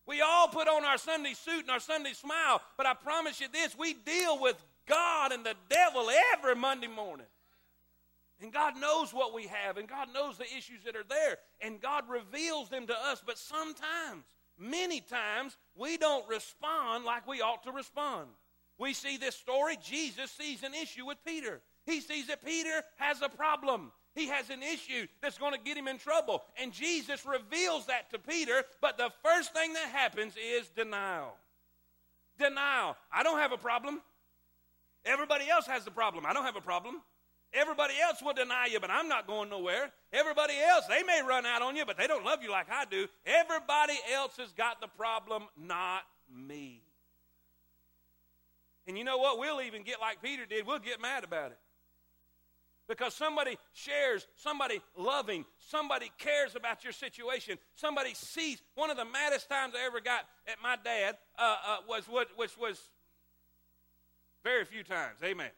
We 0.08 0.22
all 0.22 0.48
put 0.48 0.70
on 0.70 0.86
our 0.86 0.98
Sunday 0.98 1.34
suit 1.34 1.62
and 1.62 1.70
our 1.70 1.82
Sunday 1.82 2.14
smile, 2.14 2.62
but 2.78 2.86
I 2.86 2.94
promise 2.94 3.42
you 3.42 3.48
this 3.52 3.78
we 3.78 3.94
deal 3.94 4.40
with 4.40 4.56
God 4.88 5.34
and 5.34 5.46
the 5.46 5.56
devil 5.70 6.10
every 6.34 6.56
Monday 6.56 6.88
morning. 6.88 7.28
And 8.42 8.54
God 8.54 8.78
knows 8.80 9.14
what 9.14 9.34
we 9.34 9.48
have, 9.48 9.78
and 9.78 9.88
God 9.88 10.14
knows 10.14 10.38
the 10.38 10.46
issues 10.46 10.84
that 10.86 10.96
are 10.96 11.04
there, 11.10 11.38
and 11.60 11.82
God 11.82 12.04
reveals 12.08 12.70
them 12.70 12.88
to 12.88 12.94
us, 12.94 13.22
but 13.26 13.38
sometimes 13.38 14.24
many 14.60 15.02
times 15.02 15.58
we 15.76 15.98
don't 15.98 16.28
respond 16.30 17.04
like 17.04 17.28
we 17.28 17.42
ought 17.42 17.64
to 17.64 17.72
respond. 17.72 18.28
We 18.78 18.94
see 18.94 19.18
this 19.18 19.36
story, 19.36 19.78
Jesus 19.84 20.32
sees 20.32 20.62
an 20.64 20.74
issue 20.76 21.06
with 21.06 21.18
Peter. 21.26 21.62
He 21.86 22.00
sees 22.00 22.28
that 22.28 22.46
Peter 22.46 22.84
has 22.98 23.22
a 23.22 23.30
problem. 23.30 23.92
He 24.18 24.28
has 24.30 24.50
an 24.50 24.64
issue 24.64 25.06
that's 25.22 25.38
going 25.38 25.54
to 25.54 25.60
get 25.60 25.78
him 25.78 25.88
in 25.88 26.00
trouble. 26.00 26.44
And 26.60 26.74
Jesus 26.74 27.24
reveals 27.24 27.86
that 27.86 28.10
to 28.10 28.18
Peter, 28.18 28.64
but 28.82 28.98
the 28.98 29.12
first 29.24 29.54
thing 29.54 29.74
that 29.74 29.90
happens 29.90 30.34
is 30.36 30.68
denial. 30.70 31.36
Denial. 32.40 32.98
I 33.14 33.22
don't 33.22 33.38
have 33.38 33.52
a 33.52 33.58
problem. 33.58 34.02
Everybody 35.06 35.48
else 35.48 35.68
has 35.68 35.86
the 35.86 35.92
problem. 35.92 36.26
I 36.26 36.34
don't 36.34 36.46
have 36.46 36.56
a 36.56 36.62
problem. 36.62 37.02
Everybody 37.54 37.94
else 38.02 38.22
will 38.24 38.34
deny 38.34 38.68
you, 38.72 38.80
but 38.80 38.90
I'm 38.90 39.08
not 39.08 39.28
going 39.28 39.52
nowhere. 39.52 39.92
Everybody 40.12 40.56
else, 40.68 40.86
they 40.88 41.04
may 41.04 41.22
run 41.22 41.46
out 41.46 41.62
on 41.62 41.76
you, 41.76 41.86
but 41.86 41.96
they 41.96 42.08
don't 42.08 42.26
love 42.26 42.42
you 42.42 42.52
like 42.52 42.72
I 42.72 42.86
do. 42.86 43.08
Everybody 43.24 43.94
else 44.14 44.36
has 44.38 44.52
got 44.52 44.82
the 44.82 44.88
problem, 44.88 45.44
not 45.56 46.02
me. 46.36 46.82
And 48.88 48.98
you 48.98 49.04
know 49.04 49.18
what? 49.18 49.38
We'll 49.38 49.62
even 49.62 49.84
get 49.84 50.02
like 50.02 50.24
Peter 50.24 50.48
did. 50.48 50.66
We'll 50.66 50.80
get 50.80 51.00
mad 51.00 51.24
about 51.24 51.52
it. 51.52 51.60
Because 52.88 53.14
somebody 53.14 53.58
shares, 53.74 54.28
somebody 54.36 54.80
loving, 54.96 55.46
somebody 55.58 56.10
cares 56.18 56.56
about 56.56 56.84
your 56.84 56.94
situation, 56.94 57.58
somebody 57.76 58.14
sees. 58.14 58.62
One 58.76 58.90
of 58.90 58.96
the 58.98 59.06
maddest 59.06 59.50
times 59.50 59.74
I 59.76 59.86
ever 59.86 60.00
got 60.00 60.26
at 60.48 60.56
my 60.64 60.78
dad 60.82 61.18
uh, 61.38 61.56
uh, 61.68 61.78
was 61.88 62.06
what, 62.08 62.30
which 62.38 62.58
was 62.58 62.80
very 64.44 64.64
few 64.64 64.84
times. 64.84 65.18
Amen. 65.24 65.50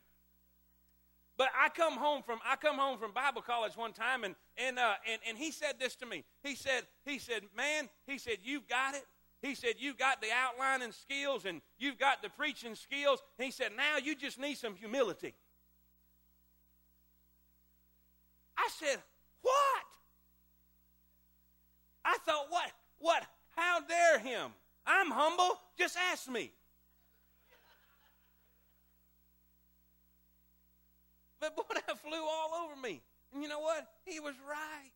But 1.37 1.49
I 1.57 1.69
come 1.69 1.93
home 1.93 2.23
from 2.23 2.39
I 2.45 2.57
come 2.57 2.77
home 2.77 2.97
from 2.97 3.13
Bible 3.13 3.41
college 3.41 3.77
one 3.77 3.93
time 3.93 4.25
and 4.25 4.35
and 4.57 4.77
uh, 4.77 4.95
and 5.09 5.21
and 5.25 5.37
he 5.37 5.51
said 5.51 5.75
this 5.79 5.95
to 5.97 6.05
me. 6.05 6.25
He 6.43 6.55
said 6.55 6.83
he 7.05 7.17
said, 7.17 7.43
"Man, 7.55 7.87
he 8.05 8.17
said 8.17 8.39
you've 8.43 8.67
got 8.67 8.95
it." 8.95 9.05
He 9.41 9.55
said, 9.55 9.75
You've 9.77 9.97
got 9.97 10.21
the 10.21 10.27
outlining 10.35 10.91
skills 10.91 11.45
and 11.45 11.61
you've 11.77 11.97
got 11.97 12.21
the 12.21 12.29
preaching 12.29 12.75
skills. 12.75 13.21
He 13.37 13.51
said, 13.51 13.71
Now 13.75 13.97
you 13.97 14.15
just 14.15 14.37
need 14.37 14.57
some 14.57 14.75
humility. 14.75 15.33
I 18.59 18.69
said, 18.77 18.97
What? 19.41 19.85
I 22.03 22.17
thought, 22.25 22.47
What? 22.49 22.71
What? 22.99 23.23
How 23.55 23.79
dare 23.79 24.19
him? 24.19 24.51
I'm 24.85 25.11
humble. 25.11 25.59
Just 25.77 25.97
ask 26.11 26.29
me. 26.29 26.51
But 31.39 31.55
boy, 31.55 31.63
that 31.87 31.97
flew 31.99 32.21
all 32.21 32.65
over 32.65 32.75
me. 32.81 33.01
And 33.33 33.41
you 33.41 33.47
know 33.47 33.59
what? 33.59 33.87
He 34.05 34.19
was 34.19 34.35
right. 34.47 34.91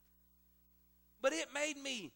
But 1.22 1.32
it 1.32 1.48
made 1.54 1.82
me 1.82 2.12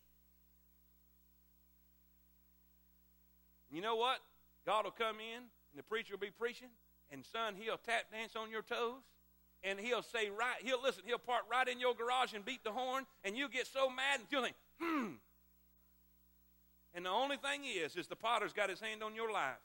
You 3.72 3.82
know 3.82 3.96
what? 3.96 4.20
God 4.66 4.86
will 4.86 4.92
come 4.92 5.18
in, 5.20 5.38
and 5.38 5.78
the 5.78 5.84
preacher 5.84 6.14
will 6.14 6.20
be 6.20 6.32
preaching, 6.32 6.70
and 7.12 7.24
son, 7.26 7.56
he'll 7.56 7.78
tap 7.78 8.12
dance 8.12 8.36
on 8.36 8.50
your 8.50 8.62
toes, 8.62 9.04
and 9.64 9.80
he'll 9.80 10.04
say 10.04 10.30
right, 10.30 10.58
he'll 10.62 10.82
listen, 10.82 11.04
he'll 11.06 11.18
park 11.18 11.44
right 11.52 11.68
in 11.68 11.80
your 11.80 11.94
garage 11.94 12.34
and 12.34 12.46
beat 12.46 12.64
the 12.64 12.72
horn, 12.72 13.06
and 13.24 13.38
you 13.38 13.50
get 13.50 13.68
so 13.68 13.90
mad 13.90 14.20
and 14.20 14.28
you'll 14.30 14.44
think, 14.44 14.56
hmm. 14.80 15.08
And 16.94 17.06
the 17.06 17.10
only 17.12 17.38
thing 17.38 17.62
is, 17.64 17.96
is 17.96 18.08
the 18.08 18.16
potter's 18.16 18.54
got 18.54 18.72
his 18.72 18.80
hand 18.80 19.04
on 19.04 19.14
your 19.14 19.32
life. 19.32 19.62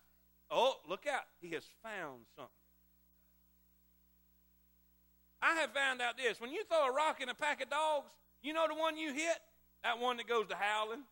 Oh, 0.50 0.76
look 0.86 1.06
out. 1.06 1.22
He 1.40 1.50
has 1.52 1.64
found 1.82 2.20
something. 2.36 2.52
I 5.40 5.54
have 5.54 5.70
found 5.72 6.02
out 6.02 6.18
this. 6.18 6.40
When 6.40 6.52
you 6.52 6.62
throw 6.64 6.88
a 6.88 6.92
rock 6.92 7.22
in 7.22 7.30
a 7.30 7.34
pack 7.34 7.62
of 7.62 7.70
dogs, 7.70 8.10
you 8.42 8.52
know 8.52 8.66
the 8.68 8.74
one 8.74 8.98
you 8.98 9.14
hit? 9.14 9.38
That 9.82 9.98
one 9.98 10.18
that 10.18 10.28
goes 10.28 10.46
to 10.48 10.54
howling. 10.54 11.02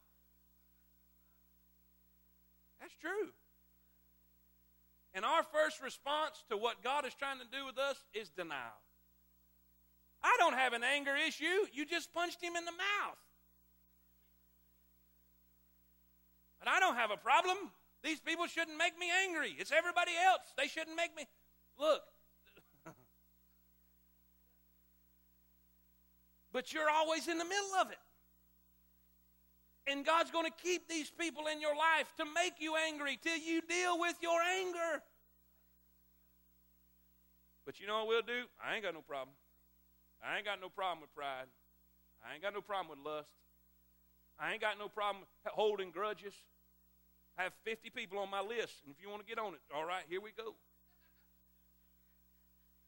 That's 2.80 2.94
true. 3.00 3.30
And 5.14 5.24
our 5.24 5.42
first 5.42 5.82
response 5.82 6.44
to 6.50 6.56
what 6.56 6.82
God 6.84 7.04
is 7.04 7.14
trying 7.14 7.38
to 7.38 7.46
do 7.50 7.66
with 7.66 7.78
us 7.78 7.96
is 8.14 8.28
denial. 8.30 8.78
I 10.22 10.36
don't 10.38 10.54
have 10.54 10.72
an 10.72 10.84
anger 10.84 11.16
issue. 11.16 11.66
You 11.72 11.84
just 11.84 12.12
punched 12.12 12.42
him 12.42 12.54
in 12.56 12.64
the 12.64 12.72
mouth. 12.72 13.18
But 16.58 16.68
I 16.68 16.78
don't 16.78 16.96
have 16.96 17.10
a 17.10 17.16
problem. 17.16 17.56
These 18.04 18.20
people 18.20 18.46
shouldn't 18.46 18.78
make 18.78 18.98
me 18.98 19.06
angry. 19.26 19.56
It's 19.58 19.72
everybody 19.72 20.12
else. 20.24 20.42
They 20.56 20.68
shouldn't 20.68 20.96
make 20.96 21.16
me. 21.16 21.26
Look. 21.78 22.02
but 26.52 26.72
you're 26.72 26.90
always 26.90 27.28
in 27.28 27.38
the 27.38 27.44
middle 27.44 27.74
of 27.80 27.90
it. 27.90 27.98
And 29.86 30.04
God's 30.04 30.30
going 30.30 30.46
to 30.46 30.52
keep 30.62 30.88
these 30.88 31.10
people 31.10 31.44
in 31.46 31.60
your 31.60 31.74
life 31.74 32.12
to 32.18 32.24
make 32.24 32.54
you 32.58 32.76
angry 32.76 33.18
till 33.22 33.36
you 33.36 33.60
deal 33.62 33.98
with 33.98 34.16
your 34.20 34.40
anger. 34.40 35.02
But 37.64 37.80
you 37.80 37.86
know 37.86 37.98
what 37.98 38.08
we'll 38.08 38.22
do? 38.22 38.44
I 38.62 38.74
ain't 38.74 38.84
got 38.84 38.94
no 38.94 39.00
problem. 39.00 39.34
I 40.22 40.36
ain't 40.36 40.44
got 40.44 40.60
no 40.60 40.68
problem 40.68 41.00
with 41.00 41.14
pride. 41.14 41.46
I 42.24 42.34
ain't 42.34 42.42
got 42.42 42.52
no 42.52 42.60
problem 42.60 42.98
with 42.98 43.04
lust. 43.04 43.30
I 44.38 44.52
ain't 44.52 44.60
got 44.60 44.78
no 44.78 44.88
problem 44.88 45.24
holding 45.46 45.90
grudges. 45.90 46.34
I 47.38 47.44
have 47.44 47.52
50 47.64 47.90
people 47.90 48.18
on 48.18 48.30
my 48.30 48.40
list, 48.40 48.84
and 48.84 48.94
if 48.94 49.00
you 49.02 49.08
want 49.08 49.22
to 49.22 49.28
get 49.28 49.38
on 49.38 49.54
it, 49.54 49.60
all 49.74 49.84
right, 49.84 50.02
here 50.08 50.20
we 50.20 50.30
go. 50.36 50.54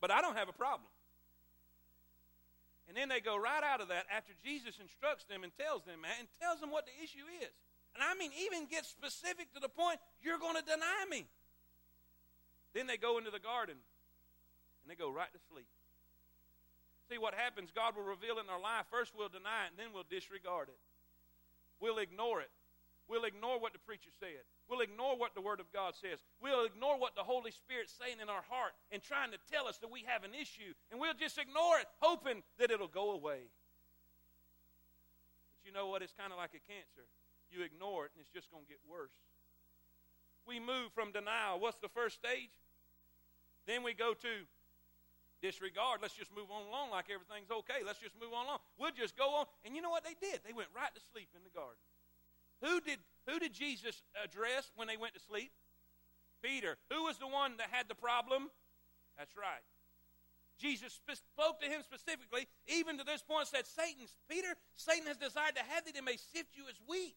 But 0.01 0.11
I 0.11 0.21
don't 0.21 0.37
have 0.37 0.49
a 0.49 0.53
problem. 0.53 0.89
And 2.93 3.01
then 3.01 3.09
they 3.09 3.25
go 3.25 3.41
right 3.41 3.65
out 3.65 3.81
of 3.81 3.89
that 3.89 4.05
after 4.13 4.37
Jesus 4.45 4.77
instructs 4.77 5.25
them 5.25 5.49
and 5.49 5.53
tells 5.57 5.81
them, 5.89 6.05
and 6.05 6.29
tells 6.37 6.61
them 6.61 6.69
what 6.69 6.85
the 6.85 6.93
issue 7.01 7.25
is. 7.41 7.49
And 7.97 8.05
I 8.05 8.13
mean, 8.13 8.37
even 8.37 8.69
get 8.69 8.85
specific 8.85 9.49
to 9.57 9.65
the 9.65 9.73
point, 9.73 9.97
you're 10.21 10.37
going 10.37 10.61
to 10.61 10.67
deny 10.69 11.09
me. 11.09 11.25
Then 12.77 12.85
they 12.85 13.01
go 13.01 13.17
into 13.17 13.33
the 13.33 13.41
garden 13.41 13.81
and 13.81 14.87
they 14.93 14.93
go 14.93 15.09
right 15.09 15.33
to 15.33 15.41
sleep. 15.49 15.73
See 17.09 17.17
what 17.17 17.33
happens, 17.33 17.73
God 17.73 17.97
will 17.97 18.05
reveal 18.05 18.37
in 18.37 18.53
our 18.53 18.61
life. 18.61 18.85
First, 18.93 19.17
we'll 19.17 19.33
deny 19.33 19.73
it, 19.73 19.73
and 19.73 19.81
then 19.81 19.97
we'll 19.97 20.05
disregard 20.05 20.69
it. 20.69 20.77
We'll 21.81 21.97
ignore 21.97 22.45
it. 22.45 22.53
We'll 23.09 23.25
ignore 23.25 23.57
what 23.57 23.73
the 23.73 23.81
preacher 23.81 24.13
said. 24.21 24.45
We'll 24.73 24.81
ignore 24.81 25.21
what 25.21 25.37
the 25.37 25.45
Word 25.45 25.61
of 25.61 25.69
God 25.69 25.93
says. 26.01 26.25
We'll 26.41 26.65
ignore 26.65 26.97
what 26.97 27.13
the 27.13 27.21
Holy 27.21 27.53
Spirit's 27.53 27.93
saying 27.93 28.25
in 28.25 28.33
our 28.33 28.41
heart 28.49 28.73
and 28.89 29.05
trying 29.05 29.29
to 29.37 29.41
tell 29.53 29.69
us 29.69 29.77
that 29.85 29.93
we 29.93 30.01
have 30.09 30.25
an 30.25 30.33
issue. 30.33 30.73
And 30.89 30.97
we'll 30.97 31.13
just 31.13 31.37
ignore 31.37 31.77
it, 31.77 31.85
hoping 32.01 32.41
that 32.57 32.73
it'll 32.73 32.89
go 32.89 33.13
away. 33.13 33.53
But 35.61 35.69
you 35.69 35.77
know 35.77 35.93
what? 35.93 36.01
It's 36.01 36.17
kind 36.17 36.33
of 36.33 36.41
like 36.41 36.57
a 36.57 36.65
cancer. 36.65 37.05
You 37.53 37.69
ignore 37.69 38.09
it, 38.09 38.17
and 38.17 38.25
it's 38.25 38.33
just 38.33 38.49
going 38.49 38.65
to 38.65 38.71
get 38.73 38.81
worse. 38.89 39.13
We 40.49 40.57
move 40.57 40.89
from 40.97 41.13
denial. 41.13 41.61
What's 41.61 41.77
the 41.85 41.93
first 41.93 42.17
stage? 42.17 42.57
Then 43.69 43.85
we 43.85 43.93
go 43.93 44.17
to 44.17 44.33
disregard. 45.45 46.01
Let's 46.01 46.17
just 46.17 46.33
move 46.33 46.49
on 46.49 46.65
along 46.65 46.97
like 46.97 47.13
everything's 47.13 47.53
okay. 47.53 47.85
Let's 47.85 48.01
just 48.01 48.17
move 48.17 48.33
on 48.33 48.49
along. 48.49 48.65
We'll 48.81 48.97
just 48.97 49.21
go 49.21 49.37
on. 49.37 49.45
And 49.69 49.77
you 49.77 49.85
know 49.85 49.93
what 49.93 50.09
they 50.09 50.17
did? 50.17 50.41
They 50.49 50.57
went 50.57 50.73
right 50.73 50.89
to 50.97 51.03
sleep 51.13 51.29
in 51.37 51.45
the 51.45 51.53
garden. 51.53 51.77
Who 52.65 52.81
did, 52.81 53.05
who 53.27 53.39
did 53.39 53.53
Jesus 53.53 54.03
address 54.23 54.71
when 54.77 54.89
they 54.89 54.97
went 54.97 55.15
to 55.15 55.21
sleep? 55.21 55.53
Peter. 56.43 56.77
Who 56.91 57.05
was 57.05 57.19
the 57.19 57.29
one 57.29 57.57
that 57.59 57.69
had 57.71 57.89
the 57.89 57.95
problem? 57.95 58.51
That's 59.17 59.37
right. 59.37 59.63
Jesus 60.59 60.93
spoke 60.95 61.61
to 61.61 61.67
him 61.67 61.83
specifically, 61.83 62.47
even 62.67 62.99
to 62.99 63.05
this 63.05 63.23
point, 63.23 63.49
said, 63.49 63.67
Satan, 63.67 64.07
Peter, 64.31 64.55
Satan 64.77 65.07
has 65.07 65.17
desired 65.17 65.57
to 65.57 65.63
have 65.75 65.85
thee, 65.85 65.93
that 65.95 66.05
may 66.05 66.17
sift 66.17 66.55
you 66.55 66.65
as 66.71 66.79
wheat. 66.87 67.17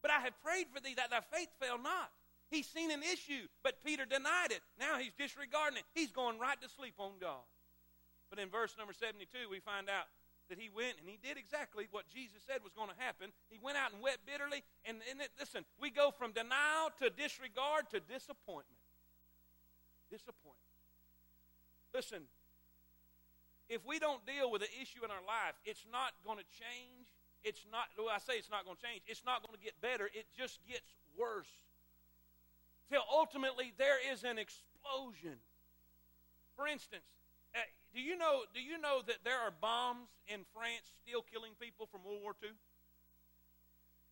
But 0.00 0.10
I 0.10 0.20
have 0.20 0.32
prayed 0.44 0.68
for 0.72 0.80
thee 0.80 0.94
that 0.96 1.10
thy 1.10 1.20
faith 1.20 1.48
fail 1.60 1.76
not. 1.76 2.12
He's 2.48 2.66
seen 2.66 2.90
an 2.90 3.02
issue, 3.02 3.50
but 3.64 3.82
Peter 3.84 4.04
denied 4.04 4.54
it. 4.54 4.62
Now 4.78 4.98
he's 4.98 5.12
disregarding 5.18 5.78
it. 5.78 5.84
He's 5.94 6.12
going 6.12 6.38
right 6.38 6.60
to 6.62 6.68
sleep 6.68 6.94
on 6.98 7.18
God. 7.20 7.42
But 8.30 8.38
in 8.38 8.48
verse 8.48 8.74
number 8.78 8.92
72, 8.94 9.50
we 9.50 9.58
find 9.60 9.90
out 9.90 10.06
that 10.48 10.58
he 10.58 10.70
went 10.70 10.98
and 11.00 11.08
he 11.08 11.18
did 11.18 11.36
exactly 11.36 11.88
what 11.90 12.08
Jesus 12.08 12.42
said 12.46 12.62
was 12.62 12.72
going 12.72 12.88
to 12.90 12.98
happen. 12.98 13.30
He 13.50 13.58
went 13.58 13.76
out 13.76 13.92
and 13.92 14.02
wept 14.02 14.26
bitterly. 14.26 14.62
And, 14.84 14.98
and 15.10 15.20
it, 15.20 15.30
listen, 15.38 15.64
we 15.80 15.90
go 15.90 16.10
from 16.10 16.32
denial 16.32 16.94
to 17.02 17.10
disregard 17.10 17.90
to 17.90 18.00
disappointment. 18.00 18.80
Disappointment. 20.10 20.70
Listen, 21.94 22.22
if 23.68 23.82
we 23.84 23.98
don't 23.98 24.22
deal 24.26 24.50
with 24.50 24.62
the 24.62 24.70
issue 24.80 25.02
in 25.02 25.10
our 25.10 25.24
life, 25.26 25.58
it's 25.64 25.84
not 25.90 26.14
going 26.22 26.38
to 26.38 26.48
change. 26.54 27.10
It's 27.42 27.66
not, 27.70 27.90
well, 27.98 28.14
I 28.14 28.18
say 28.18 28.38
it's 28.38 28.50
not 28.50 28.64
going 28.64 28.76
to 28.78 28.82
change. 28.82 29.02
It's 29.06 29.24
not 29.26 29.42
going 29.42 29.58
to 29.58 29.62
get 29.62 29.74
better. 29.82 30.06
It 30.06 30.26
just 30.36 30.62
gets 30.66 30.86
worse. 31.18 31.50
Till 32.90 33.02
ultimately 33.10 33.72
there 33.78 33.98
is 34.12 34.22
an 34.22 34.38
explosion. 34.38 35.42
For 36.54 36.66
instance, 36.66 37.06
do 37.96 38.04
you 38.04 38.12
know, 38.20 38.44
do 38.52 38.60
you 38.60 38.76
know 38.76 39.00
that 39.08 39.24
there 39.24 39.40
are 39.40 39.48
bombs 39.48 40.12
in 40.28 40.44
France 40.52 40.84
still 41.00 41.24
killing 41.24 41.56
people 41.56 41.88
from 41.88 42.04
World 42.04 42.20
War 42.20 42.36
II? 42.44 42.52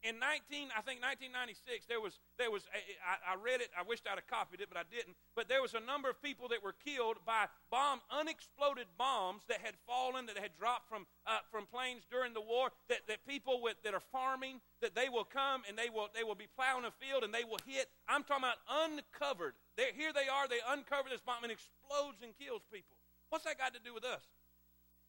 In 0.04 0.20
19, 0.20 0.68
I 0.72 0.84
think 0.84 1.00
1996, 1.00 1.88
there 1.88 2.00
was, 2.00 2.20
there 2.36 2.52
was 2.52 2.64
I, 3.00 3.32
I 3.32 3.40
read 3.40 3.64
it, 3.64 3.72
I 3.72 3.84
wished 3.84 4.04
I'd 4.04 4.20
have 4.20 4.28
copied 4.28 4.60
it, 4.60 4.68
but 4.68 4.76
I 4.76 4.84
didn't. 4.88 5.16
But 5.32 5.48
there 5.48 5.64
was 5.64 5.72
a 5.72 5.80
number 5.80 6.08
of 6.08 6.20
people 6.20 6.48
that 6.52 6.60
were 6.64 6.76
killed 6.76 7.20
by 7.24 7.48
bomb, 7.72 8.04
unexploded 8.12 8.88
bombs 9.00 9.44
that 9.48 9.64
had 9.64 9.76
fallen, 9.88 10.28
that 10.32 10.36
had 10.36 10.52
dropped 10.56 10.88
from, 10.88 11.08
uh, 11.24 11.44
from 11.48 11.64
planes 11.68 12.04
during 12.08 12.36
the 12.36 12.44
war, 12.44 12.68
that, 12.88 13.04
that 13.08 13.24
people 13.24 13.64
with, 13.64 13.80
that 13.84 13.96
are 13.96 14.04
farming, 14.12 14.60
that 14.80 14.92
they 14.96 15.08
will 15.08 15.24
come 15.24 15.64
and 15.68 15.76
they 15.76 15.88
will, 15.88 16.08
they 16.12 16.24
will 16.24 16.36
be 16.36 16.48
plowing 16.52 16.84
a 16.84 16.92
field 17.00 17.24
and 17.24 17.32
they 17.32 17.44
will 17.44 17.60
hit. 17.64 17.88
I'm 18.08 18.24
talking 18.24 18.48
about 18.48 18.60
uncovered. 18.68 19.56
They're, 19.76 19.92
here 19.92 20.12
they 20.12 20.28
are, 20.28 20.48
they 20.48 20.60
uncover 20.68 21.08
this 21.08 21.24
bomb 21.24 21.44
and 21.44 21.52
explodes 21.52 22.20
and 22.24 22.36
kills 22.36 22.64
people. 22.68 22.96
What's 23.34 23.50
that 23.50 23.58
got 23.58 23.74
to 23.74 23.82
do 23.82 23.90
with 23.90 24.06
us? 24.06 24.22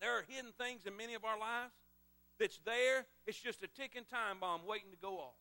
There 0.01 0.09
are 0.17 0.25
hidden 0.25 0.49
things 0.57 0.89
in 0.89 0.97
many 0.97 1.13
of 1.13 1.21
our 1.21 1.37
lives 1.37 1.77
that's 2.41 2.57
there. 2.65 3.05
It's 3.29 3.37
just 3.37 3.61
a 3.61 3.69
ticking 3.69 4.01
time 4.01 4.41
bomb 4.41 4.65
waiting 4.65 4.89
to 4.89 4.97
go 4.97 5.21
off. 5.21 5.37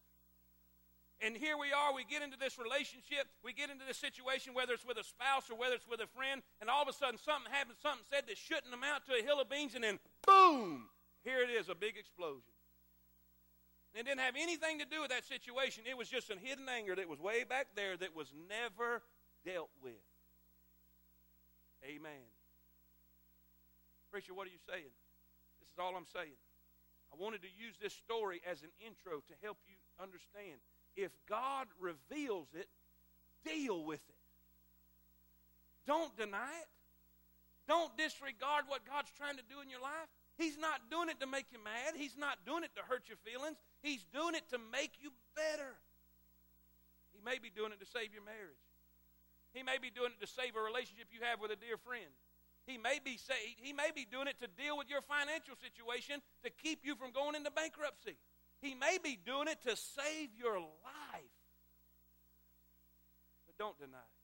And 1.24 1.32
here 1.32 1.56
we 1.56 1.72
are, 1.72 1.96
we 1.96 2.04
get 2.04 2.20
into 2.20 2.36
this 2.36 2.60
relationship, 2.60 3.24
we 3.40 3.56
get 3.56 3.72
into 3.72 3.88
this 3.88 3.96
situation, 3.96 4.52
whether 4.52 4.76
it's 4.76 4.84
with 4.84 5.00
a 5.00 5.02
spouse 5.02 5.48
or 5.48 5.56
whether 5.56 5.72
it's 5.72 5.88
with 5.88 6.04
a 6.04 6.06
friend, 6.12 6.44
and 6.60 6.68
all 6.68 6.84
of 6.84 6.88
a 6.88 6.92
sudden 6.92 7.16
something 7.16 7.48
happens, 7.48 7.80
something 7.80 8.04
said 8.04 8.28
that 8.28 8.36
shouldn't 8.36 8.68
amount 8.68 9.08
to 9.08 9.16
a 9.16 9.24
hill 9.24 9.40
of 9.40 9.48
beans, 9.48 9.72
and 9.72 9.80
then 9.80 9.96
boom, 10.28 10.92
here 11.24 11.40
it 11.40 11.48
is, 11.48 11.72
a 11.72 11.74
big 11.74 11.96
explosion. 11.96 12.52
And 13.96 14.04
It 14.04 14.12
didn't 14.12 14.20
have 14.28 14.36
anything 14.36 14.76
to 14.80 14.84
do 14.84 15.00
with 15.00 15.08
that 15.08 15.24
situation. 15.24 15.88
It 15.88 15.96
was 15.96 16.12
just 16.12 16.28
a 16.28 16.36
hidden 16.36 16.68
anger 16.68 16.92
that 17.00 17.08
was 17.08 17.16
way 17.16 17.48
back 17.48 17.68
there 17.72 17.96
that 17.96 18.12
was 18.12 18.28
never 18.44 19.00
dealt 19.40 19.72
with. 19.80 20.04
Amen. 21.80 22.33
Preacher, 24.14 24.30
what 24.30 24.46
are 24.46 24.54
you 24.54 24.62
saying? 24.70 24.94
This 25.58 25.66
is 25.74 25.78
all 25.82 25.98
I'm 25.98 26.06
saying. 26.06 26.38
I 27.10 27.18
wanted 27.18 27.42
to 27.42 27.50
use 27.50 27.74
this 27.82 27.90
story 27.90 28.38
as 28.46 28.62
an 28.62 28.70
intro 28.78 29.18
to 29.26 29.34
help 29.42 29.58
you 29.66 29.74
understand. 29.98 30.62
If 30.94 31.10
God 31.26 31.66
reveals 31.82 32.46
it, 32.54 32.70
deal 33.42 33.82
with 33.82 33.98
it. 34.06 34.22
Don't 35.82 36.14
deny 36.14 36.54
it. 36.62 36.70
Don't 37.66 37.90
disregard 37.98 38.70
what 38.70 38.86
God's 38.86 39.10
trying 39.18 39.34
to 39.34 39.42
do 39.50 39.58
in 39.58 39.66
your 39.66 39.82
life. 39.82 40.06
He's 40.38 40.62
not 40.62 40.86
doing 40.94 41.10
it 41.10 41.18
to 41.18 41.26
make 41.26 41.50
you 41.50 41.58
mad. 41.58 41.98
He's 41.98 42.14
not 42.14 42.38
doing 42.46 42.62
it 42.62 42.70
to 42.78 42.86
hurt 42.86 43.10
your 43.10 43.18
feelings. 43.26 43.58
He's 43.82 44.06
doing 44.14 44.38
it 44.38 44.46
to 44.54 44.62
make 44.70 44.94
you 45.02 45.10
better. 45.34 45.74
He 47.10 47.18
may 47.18 47.42
be 47.42 47.50
doing 47.50 47.74
it 47.74 47.82
to 47.82 47.88
save 47.90 48.14
your 48.14 48.22
marriage. 48.22 48.62
He 49.58 49.66
may 49.66 49.82
be 49.82 49.90
doing 49.90 50.14
it 50.14 50.22
to 50.22 50.30
save 50.30 50.54
a 50.54 50.62
relationship 50.62 51.10
you 51.10 51.26
have 51.26 51.42
with 51.42 51.50
a 51.50 51.58
dear 51.58 51.82
friend. 51.82 52.14
He 52.66 52.80
may 52.80 52.96
be 52.96 53.20
say, 53.20 53.56
he 53.60 53.72
may 53.72 53.92
be 53.92 54.08
doing 54.08 54.26
it 54.26 54.40
to 54.40 54.48
deal 54.48 54.76
with 54.80 54.88
your 54.88 55.04
financial 55.04 55.52
situation 55.60 56.24
to 56.42 56.48
keep 56.48 56.80
you 56.80 56.96
from 56.96 57.12
going 57.12 57.36
into 57.36 57.52
bankruptcy. 57.52 58.16
He 58.64 58.72
may 58.72 58.96
be 58.96 59.20
doing 59.20 59.48
it 59.52 59.60
to 59.68 59.76
save 59.76 60.32
your 60.32 60.56
life. 60.56 61.36
But 63.44 63.60
don't 63.60 63.76
deny 63.76 64.00
it. 64.00 64.20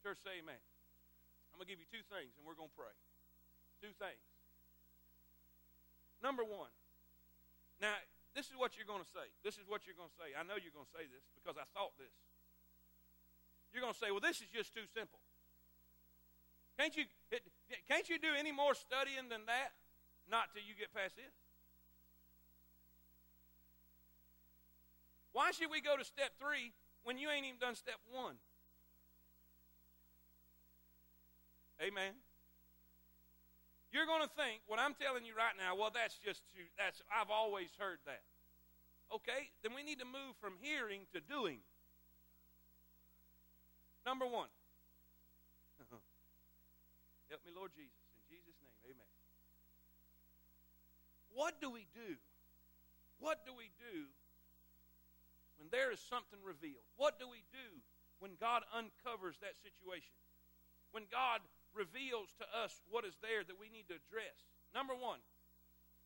Church, 0.00 0.16
say 0.24 0.40
amen. 0.40 0.56
I'm 1.52 1.60
going 1.60 1.68
to 1.68 1.72
give 1.76 1.84
you 1.84 1.88
two 1.92 2.04
things 2.08 2.32
and 2.40 2.48
we're 2.48 2.56
going 2.56 2.72
to 2.72 2.78
pray. 2.80 2.96
Two 3.84 3.92
things. 4.00 4.24
Number 6.24 6.40
one. 6.40 6.72
Now, 7.84 7.92
this 8.32 8.48
is 8.48 8.56
what 8.56 8.80
you're 8.80 8.88
going 8.88 9.04
to 9.04 9.12
say. 9.12 9.28
This 9.44 9.60
is 9.60 9.68
what 9.68 9.84
you're 9.84 9.94
going 9.94 10.08
to 10.08 10.16
say. 10.16 10.32
I 10.32 10.48
know 10.48 10.56
you're 10.56 10.72
going 10.72 10.88
to 10.88 10.96
say 10.96 11.04
this 11.04 11.20
because 11.36 11.60
I 11.60 11.68
thought 11.76 11.92
this. 12.00 12.10
You're 13.76 13.84
going 13.84 13.92
to 13.92 14.00
say, 14.00 14.08
well, 14.08 14.24
this 14.24 14.40
is 14.40 14.48
just 14.48 14.72
too 14.72 14.88
simple. 14.96 15.20
Can't 16.78 16.96
you, 16.96 17.04
can't 17.88 18.08
you 18.08 18.18
do 18.18 18.28
any 18.38 18.52
more 18.52 18.74
studying 18.74 19.28
than 19.30 19.46
that? 19.46 19.72
Not 20.30 20.52
till 20.52 20.62
you 20.62 20.74
get 20.78 20.92
past 20.94 21.16
this. 21.16 21.32
Why 25.32 25.50
should 25.50 25.70
we 25.70 25.80
go 25.80 25.96
to 25.96 26.04
step 26.04 26.30
three 26.38 26.72
when 27.02 27.18
you 27.18 27.30
ain't 27.30 27.44
even 27.46 27.58
done 27.58 27.74
step 27.74 27.98
one? 28.12 28.36
Amen. 31.82 32.14
You're 33.92 34.06
going 34.06 34.22
to 34.22 34.30
think 34.34 34.62
what 34.66 34.78
I'm 34.78 34.94
telling 34.94 35.24
you 35.24 35.34
right 35.36 35.54
now, 35.58 35.76
well, 35.76 35.90
that's 35.94 36.18
just 36.18 36.42
too, 36.54 36.66
that's, 36.78 37.02
I've 37.10 37.30
always 37.30 37.68
heard 37.78 37.98
that. 38.06 38.22
Okay, 39.14 39.50
then 39.62 39.74
we 39.74 39.82
need 39.82 39.98
to 39.98 40.04
move 40.04 40.34
from 40.40 40.54
hearing 40.60 41.02
to 41.12 41.20
doing. 41.20 41.58
Number 44.06 44.26
one. 44.26 44.48
Help 47.34 47.42
me, 47.42 47.50
Lord 47.50 47.74
Jesus. 47.74 47.98
In 48.14 48.22
Jesus' 48.30 48.54
name, 48.62 48.94
amen. 48.94 49.10
What 51.34 51.58
do 51.58 51.66
we 51.66 51.90
do? 51.90 52.14
What 53.18 53.42
do 53.42 53.50
we 53.50 53.74
do 53.74 54.06
when 55.58 55.66
there 55.74 55.90
is 55.90 55.98
something 55.98 56.38
revealed? 56.46 56.86
What 56.94 57.18
do 57.18 57.26
we 57.26 57.42
do 57.50 57.82
when 58.22 58.38
God 58.38 58.62
uncovers 58.70 59.34
that 59.42 59.58
situation? 59.58 60.14
When 60.94 61.10
God 61.10 61.42
reveals 61.74 62.30
to 62.38 62.46
us 62.54 62.78
what 62.86 63.02
is 63.02 63.18
there 63.18 63.42
that 63.42 63.58
we 63.58 63.66
need 63.66 63.90
to 63.90 63.98
address? 63.98 64.46
Number 64.70 64.94
one, 64.94 65.18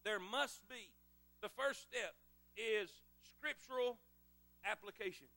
there 0.08 0.16
must 0.16 0.64
be, 0.64 0.96
the 1.44 1.52
first 1.52 1.84
step 1.84 2.16
is 2.56 2.88
scriptural 3.20 4.00
application. 4.64 5.28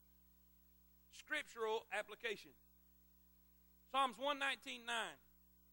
Scriptural 1.12 1.84
application. 1.92 2.56
Psalms 3.92 4.16
119 4.16 4.88
9. 4.88 4.96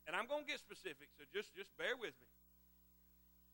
And 0.10 0.18
I'm 0.18 0.26
going 0.26 0.42
to 0.42 0.50
get 0.50 0.58
specific, 0.58 1.14
so 1.14 1.22
just, 1.30 1.54
just 1.54 1.70
bear 1.78 1.94
with 1.94 2.18
me. 2.18 2.26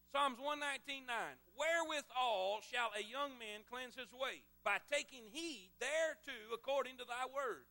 Psalms 0.08 0.40
119 0.40 1.04
9. 1.04 1.12
Wherewithal 1.60 2.64
shall 2.64 2.96
a 2.96 3.04
young 3.04 3.36
man 3.36 3.68
cleanse 3.68 4.00
his 4.00 4.16
way? 4.16 4.40
By 4.64 4.80
taking 4.88 5.28
heed 5.36 5.76
thereto 5.84 6.56
according 6.56 6.96
to 7.04 7.04
thy 7.04 7.28
word. 7.28 7.68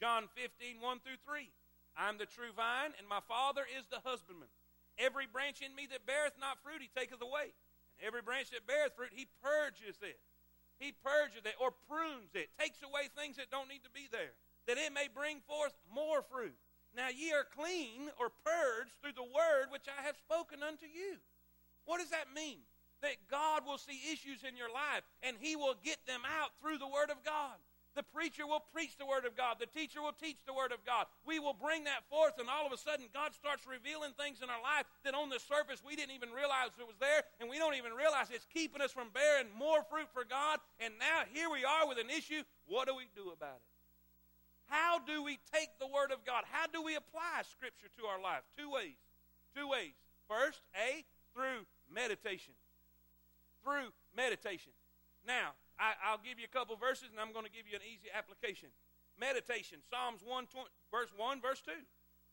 John 0.00 0.24
15 0.40 0.80
1 0.80 1.04
through 1.04 1.20
3. 1.20 1.52
I'm 2.00 2.16
the 2.16 2.24
true 2.24 2.56
vine, 2.56 2.96
and 2.96 3.04
my 3.04 3.20
Father 3.28 3.68
is 3.68 3.84
the 3.92 4.00
husbandman. 4.00 4.48
Every 4.96 5.28
branch 5.28 5.60
in 5.60 5.76
me 5.76 5.84
that 5.92 6.08
beareth 6.08 6.40
not 6.40 6.64
fruit, 6.64 6.80
he 6.80 6.88
taketh 6.88 7.20
away. 7.20 7.52
And 8.00 8.08
every 8.08 8.24
branch 8.24 8.56
that 8.56 8.64
beareth 8.64 8.96
fruit, 8.96 9.12
he 9.12 9.28
purges 9.44 10.00
it. 10.00 10.16
He 10.80 10.96
purges 10.96 11.44
it 11.44 11.60
or 11.60 11.76
prunes 11.84 12.32
it, 12.32 12.48
takes 12.56 12.80
away 12.80 13.12
things 13.12 13.36
that 13.36 13.52
don't 13.52 13.68
need 13.68 13.84
to 13.84 13.92
be 13.92 14.08
there, 14.08 14.32
that 14.64 14.80
it 14.80 14.96
may 14.96 15.12
bring 15.12 15.44
forth 15.44 15.76
more 15.92 16.24
fruit. 16.24 16.56
Now 16.96 17.08
ye 17.08 17.32
are 17.32 17.46
clean 17.46 18.10
or 18.18 18.30
purged 18.44 18.94
through 19.00 19.16
the 19.16 19.22
word 19.22 19.70
which 19.70 19.86
I 19.86 20.02
have 20.02 20.16
spoken 20.16 20.62
unto 20.62 20.86
you. 20.86 21.16
What 21.84 22.00
does 22.00 22.10
that 22.10 22.34
mean? 22.34 22.58
That 23.02 23.30
God 23.30 23.62
will 23.66 23.78
see 23.78 24.00
issues 24.12 24.42
in 24.42 24.56
your 24.56 24.72
life 24.72 25.06
and 25.22 25.36
he 25.38 25.54
will 25.54 25.76
get 25.84 26.04
them 26.06 26.22
out 26.26 26.50
through 26.60 26.78
the 26.78 26.88
word 26.88 27.10
of 27.10 27.22
God. 27.24 27.56
The 27.98 28.06
preacher 28.14 28.46
will 28.46 28.62
preach 28.70 28.94
the 28.94 29.10
Word 29.10 29.24
of 29.26 29.34
God. 29.34 29.56
The 29.58 29.66
teacher 29.66 30.00
will 30.00 30.14
teach 30.14 30.38
the 30.46 30.54
Word 30.54 30.70
of 30.70 30.86
God. 30.86 31.06
We 31.26 31.40
will 31.40 31.52
bring 31.52 31.82
that 31.90 32.06
forth, 32.06 32.38
and 32.38 32.46
all 32.48 32.64
of 32.64 32.70
a 32.70 32.78
sudden, 32.78 33.10
God 33.12 33.34
starts 33.34 33.66
revealing 33.66 34.14
things 34.14 34.38
in 34.38 34.46
our 34.46 34.62
life 34.62 34.86
that 35.02 35.18
on 35.18 35.30
the 35.30 35.42
surface 35.42 35.82
we 35.82 35.96
didn't 35.96 36.14
even 36.14 36.30
realize 36.30 36.70
it 36.78 36.86
was 36.86 37.02
there, 37.02 37.26
and 37.40 37.50
we 37.50 37.58
don't 37.58 37.74
even 37.74 37.90
realize 37.90 38.30
it's 38.30 38.46
keeping 38.54 38.82
us 38.82 38.92
from 38.92 39.10
bearing 39.10 39.50
more 39.50 39.82
fruit 39.90 40.06
for 40.14 40.22
God. 40.22 40.62
And 40.78 40.94
now 41.02 41.26
here 41.32 41.50
we 41.50 41.64
are 41.64 41.88
with 41.88 41.98
an 41.98 42.06
issue. 42.06 42.46
What 42.70 42.86
do 42.86 42.94
we 42.94 43.10
do 43.16 43.34
about 43.34 43.58
it? 43.58 43.77
How 44.68 45.00
do 45.00 45.24
we 45.24 45.38
take 45.52 45.72
the 45.80 45.88
Word 45.88 46.12
of 46.12 46.24
God? 46.24 46.44
How 46.48 46.66
do 46.68 46.82
we 46.82 46.96
apply 46.96 47.42
Scripture 47.48 47.88
to 47.98 48.06
our 48.06 48.20
life? 48.20 48.44
Two 48.56 48.70
ways. 48.70 49.00
Two 49.56 49.68
ways. 49.68 49.96
First, 50.28 50.60
A, 50.76 51.04
through 51.32 51.64
meditation. 51.88 52.52
Through 53.64 53.92
meditation. 54.14 54.72
Now, 55.26 55.56
I, 55.80 56.12
will 56.12 56.24
give 56.24 56.38
you 56.38 56.44
a 56.44 56.52
couple 56.52 56.76
verses 56.76 57.08
and 57.14 57.20
I'm 57.20 57.32
going 57.32 57.46
to 57.46 57.54
give 57.54 57.64
you 57.64 57.78
an 57.78 57.86
easy 57.86 58.12
application. 58.12 58.68
Meditation, 59.18 59.78
Psalms 59.90 60.22
1, 60.22 60.46
verse 60.92 61.10
1, 61.16 61.40
verse 61.40 61.62
2. 61.64 61.72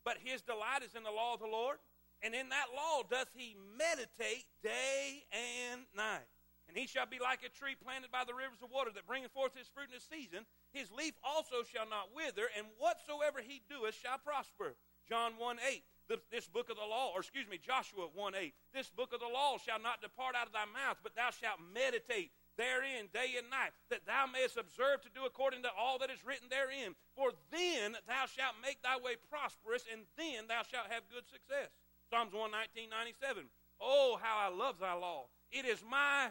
But 0.04 0.22
his 0.22 0.42
delight 0.42 0.86
is 0.86 0.94
in 0.94 1.02
the 1.02 1.10
law 1.10 1.34
of 1.34 1.42
the 1.42 1.50
Lord, 1.50 1.82
and 2.22 2.30
in 2.30 2.48
that 2.54 2.70
law 2.70 3.02
doth 3.02 3.26
he 3.34 3.58
meditate 3.74 4.46
day 4.62 5.26
and 5.34 5.82
night. 5.96 6.30
And 6.70 6.78
he 6.78 6.86
shall 6.86 7.06
be 7.06 7.18
like 7.18 7.42
a 7.42 7.50
tree 7.50 7.74
planted 7.74 8.10
by 8.10 8.22
the 8.22 8.34
rivers 8.34 8.62
of 8.62 8.70
water 8.70 8.90
that 8.94 9.06
bringeth 9.06 9.34
forth 9.34 9.54
his 9.54 9.66
fruit 9.70 9.90
in 9.90 9.98
his 9.98 10.06
season. 10.06 10.46
His 10.76 10.92
leaf 10.92 11.16
also 11.24 11.64
shall 11.64 11.88
not 11.88 12.12
wither, 12.12 12.52
and 12.52 12.68
whatsoever 12.76 13.40
he 13.40 13.64
doeth 13.64 13.96
shall 13.96 14.20
prosper. 14.20 14.76
John 15.08 15.40
1 15.40 15.56
8. 15.56 15.80
This 16.30 16.46
book 16.52 16.68
of 16.68 16.76
the 16.76 16.84
law, 16.84 17.16
or 17.16 17.24
excuse 17.24 17.48
me, 17.48 17.56
Joshua 17.56 18.12
1 18.12 18.34
8. 18.36 18.52
This 18.76 18.92
book 18.92 19.16
of 19.16 19.20
the 19.24 19.32
law 19.32 19.56
shall 19.56 19.80
not 19.80 20.04
depart 20.04 20.36
out 20.36 20.46
of 20.46 20.52
thy 20.52 20.68
mouth, 20.68 21.00
but 21.02 21.16
thou 21.16 21.32
shalt 21.32 21.64
meditate 21.72 22.30
therein 22.60 23.08
day 23.08 23.40
and 23.40 23.48
night, 23.48 23.72
that 23.88 24.04
thou 24.04 24.28
mayest 24.28 24.60
observe 24.60 25.00
to 25.00 25.08
do 25.16 25.24
according 25.24 25.64
to 25.64 25.72
all 25.72 25.96
that 25.98 26.12
is 26.12 26.24
written 26.28 26.52
therein. 26.52 26.92
For 27.16 27.32
then 27.48 27.96
thou 28.04 28.28
shalt 28.28 28.60
make 28.60 28.84
thy 28.84 29.00
way 29.00 29.16
prosperous, 29.32 29.88
and 29.88 30.04
then 30.20 30.44
thou 30.44 30.60
shalt 30.60 30.92
have 30.92 31.08
good 31.08 31.24
success. 31.24 31.72
Psalms 32.12 32.36
119, 32.36 32.92
97. 32.92 33.48
Oh, 33.80 34.20
how 34.20 34.36
I 34.36 34.52
love 34.52 34.76
thy 34.78 34.92
law. 34.92 35.32
It 35.50 35.64
is 35.64 35.80
my 35.80 36.28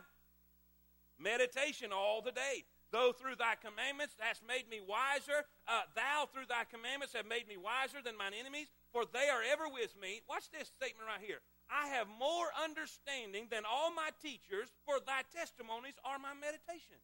meditation 1.17 1.89
all 1.89 2.21
the 2.21 2.31
day. 2.31 2.65
Though 2.95 3.12
through 3.12 3.36
thy 3.36 3.60
commandments 3.60 4.15
hast 4.23 4.39
made 4.47 4.71
me 4.71 4.79
wiser, 4.79 5.43
uh, 5.67 5.84
thou 5.99 6.31
through 6.31 6.47
thy 6.47 6.63
commandments 6.63 7.12
have 7.12 7.27
made 7.27 7.43
me 7.43 7.60
wiser 7.60 7.99
than 7.99 8.15
mine 8.15 8.31
enemies, 8.31 8.71
for 8.95 9.03
they 9.03 9.27
are 9.27 9.43
ever 9.43 9.67
with 9.67 9.91
me. 9.99 10.23
Watch 10.31 10.47
this 10.55 10.71
statement 10.71 11.03
right 11.03 11.19
here. 11.19 11.43
I 11.67 11.91
have 11.91 12.08
more 12.08 12.47
understanding 12.55 13.51
than 13.51 13.67
all 13.67 13.91
my 13.91 14.15
teachers, 14.23 14.71
for 14.88 15.03
thy 15.03 15.27
testimonies 15.36 15.99
are 16.08 16.15
my 16.23 16.31
meditation. 16.39 16.95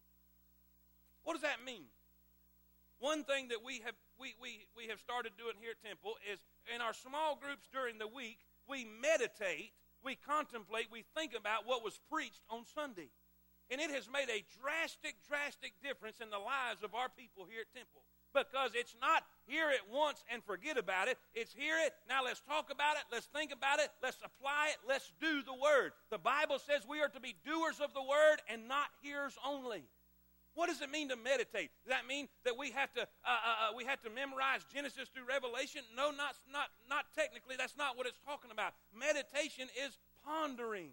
What 1.27 1.35
does 1.35 1.43
that 1.43 1.59
mean? 1.59 1.91
One 3.03 3.27
thing 3.27 3.51
that 3.51 3.59
we 3.59 3.83
have 3.83 3.99
we, 4.15 4.31
we, 4.39 4.63
we 4.71 4.87
have 4.87 5.03
started 5.03 5.35
doing 5.35 5.59
here 5.59 5.75
at 5.75 5.83
Temple 5.83 6.15
is 6.23 6.39
in 6.71 6.79
our 6.79 6.95
small 6.95 7.35
groups 7.35 7.67
during 7.67 7.99
the 7.99 8.07
week, 8.07 8.39
we 8.63 8.87
meditate, 8.87 9.75
we 9.99 10.15
contemplate, 10.15 10.87
we 10.87 11.03
think 11.19 11.35
about 11.35 11.67
what 11.67 11.83
was 11.83 11.99
preached 12.07 12.47
on 12.47 12.63
Sunday. 12.63 13.11
And 13.71 13.79
it 13.79 13.89
has 13.89 14.11
made 14.11 14.27
a 14.27 14.43
drastic, 14.59 15.15
drastic 15.25 15.71
difference 15.81 16.19
in 16.19 16.29
the 16.29 16.37
lives 16.37 16.83
of 16.83 16.93
our 16.93 17.07
people 17.07 17.47
here 17.47 17.63
at 17.63 17.71
Temple. 17.71 18.03
Because 18.35 18.75
it's 18.75 18.95
not 18.99 19.23
hear 19.47 19.71
it 19.71 19.79
once 19.91 20.23
and 20.31 20.43
forget 20.43 20.77
about 20.77 21.07
it. 21.07 21.17
It's 21.33 21.53
hear 21.55 21.79
it, 21.79 21.95
now 22.07 22.23
let's 22.23 22.41
talk 22.43 22.71
about 22.71 22.95
it, 22.95 23.03
let's 23.11 23.27
think 23.27 23.51
about 23.51 23.79
it, 23.79 23.87
let's 24.03 24.19
apply 24.23 24.71
it, 24.71 24.77
let's 24.87 25.11
do 25.19 25.41
the 25.41 25.55
word. 25.55 25.91
The 26.11 26.19
Bible 26.19 26.59
says 26.59 26.83
we 26.87 27.01
are 27.01 27.09
to 27.09 27.19
be 27.19 27.35
doers 27.43 27.79
of 27.79 27.93
the 27.93 28.03
word 28.03 28.43
and 28.47 28.67
not 28.67 28.87
hearers 29.01 29.35
only. 29.43 29.83
What 30.53 30.67
does 30.67 30.81
it 30.81 30.91
mean 30.91 31.07
to 31.09 31.15
meditate? 31.15 31.71
Does 31.83 31.95
that 31.95 32.07
mean 32.07 32.27
that 32.43 32.57
we 32.57 32.71
have 32.71 32.91
to 32.99 33.03
uh, 33.03 33.05
uh, 33.23 33.71
uh 33.71 33.75
we 33.75 33.85
have 33.85 34.01
to 34.03 34.09
memorize 34.11 34.67
Genesis 34.67 35.07
through 35.07 35.23
Revelation? 35.23 35.81
No, 35.95 36.11
not 36.11 36.35
not 36.51 36.67
not 36.89 37.05
technically. 37.15 37.55
That's 37.55 37.77
not 37.77 37.95
what 37.95 38.05
it's 38.05 38.19
talking 38.27 38.51
about. 38.51 38.73
Meditation 38.91 39.71
is 39.79 39.97
pondering. 40.27 40.91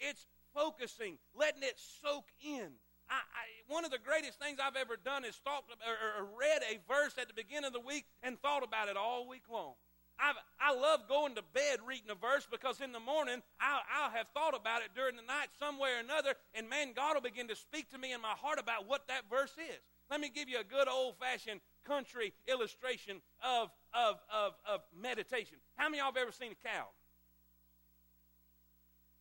It's 0.00 0.26
focusing, 0.54 1.18
letting 1.34 1.62
it 1.62 1.78
soak 2.02 2.24
in. 2.44 2.70
I, 3.08 3.20
I, 3.20 3.44
one 3.68 3.84
of 3.84 3.90
the 3.90 3.98
greatest 3.98 4.38
things 4.38 4.58
I've 4.62 4.76
ever 4.76 4.96
done 4.96 5.24
is 5.24 5.36
thought 5.36 5.64
or, 5.68 6.22
or 6.22 6.28
read 6.38 6.62
a 6.68 6.78
verse 6.86 7.16
at 7.16 7.28
the 7.28 7.34
beginning 7.34 7.64
of 7.64 7.72
the 7.72 7.80
week 7.80 8.04
and 8.22 8.38
thought 8.40 8.62
about 8.62 8.88
it 8.88 8.96
all 8.96 9.26
week 9.26 9.48
long. 9.50 9.74
I've, 10.18 10.34
I 10.60 10.74
love 10.74 11.08
going 11.08 11.36
to 11.36 11.42
bed 11.54 11.78
reading 11.86 12.10
a 12.10 12.14
verse 12.14 12.46
because 12.50 12.80
in 12.80 12.92
the 12.92 13.00
morning 13.00 13.40
I'll, 13.60 13.82
I'll, 13.86 14.10
have 14.10 14.26
thought 14.34 14.54
about 14.54 14.82
it 14.82 14.90
during 14.94 15.14
the 15.14 15.22
night 15.22 15.48
some 15.58 15.78
way 15.78 15.94
or 15.94 16.00
another, 16.00 16.34
and 16.54 16.68
man, 16.68 16.92
God 16.94 17.14
will 17.14 17.22
begin 17.22 17.46
to 17.48 17.56
speak 17.56 17.88
to 17.90 17.98
me 17.98 18.12
in 18.12 18.20
my 18.20 18.34
heart 18.34 18.58
about 18.58 18.88
what 18.88 19.06
that 19.08 19.30
verse 19.30 19.54
is. 19.56 19.80
Let 20.10 20.20
me 20.20 20.28
give 20.28 20.48
you 20.48 20.58
a 20.58 20.64
good 20.64 20.88
old 20.88 21.14
fashioned 21.18 21.60
country 21.86 22.32
illustration 22.48 23.20
of, 23.42 23.70
of, 23.94 24.16
of, 24.32 24.52
of 24.66 24.80
meditation. 24.98 25.58
How 25.76 25.88
many 25.88 26.00
of 26.00 26.06
y'all 26.06 26.12
have 26.14 26.22
ever 26.22 26.32
seen 26.32 26.52
a 26.52 26.68
cow? 26.68 26.88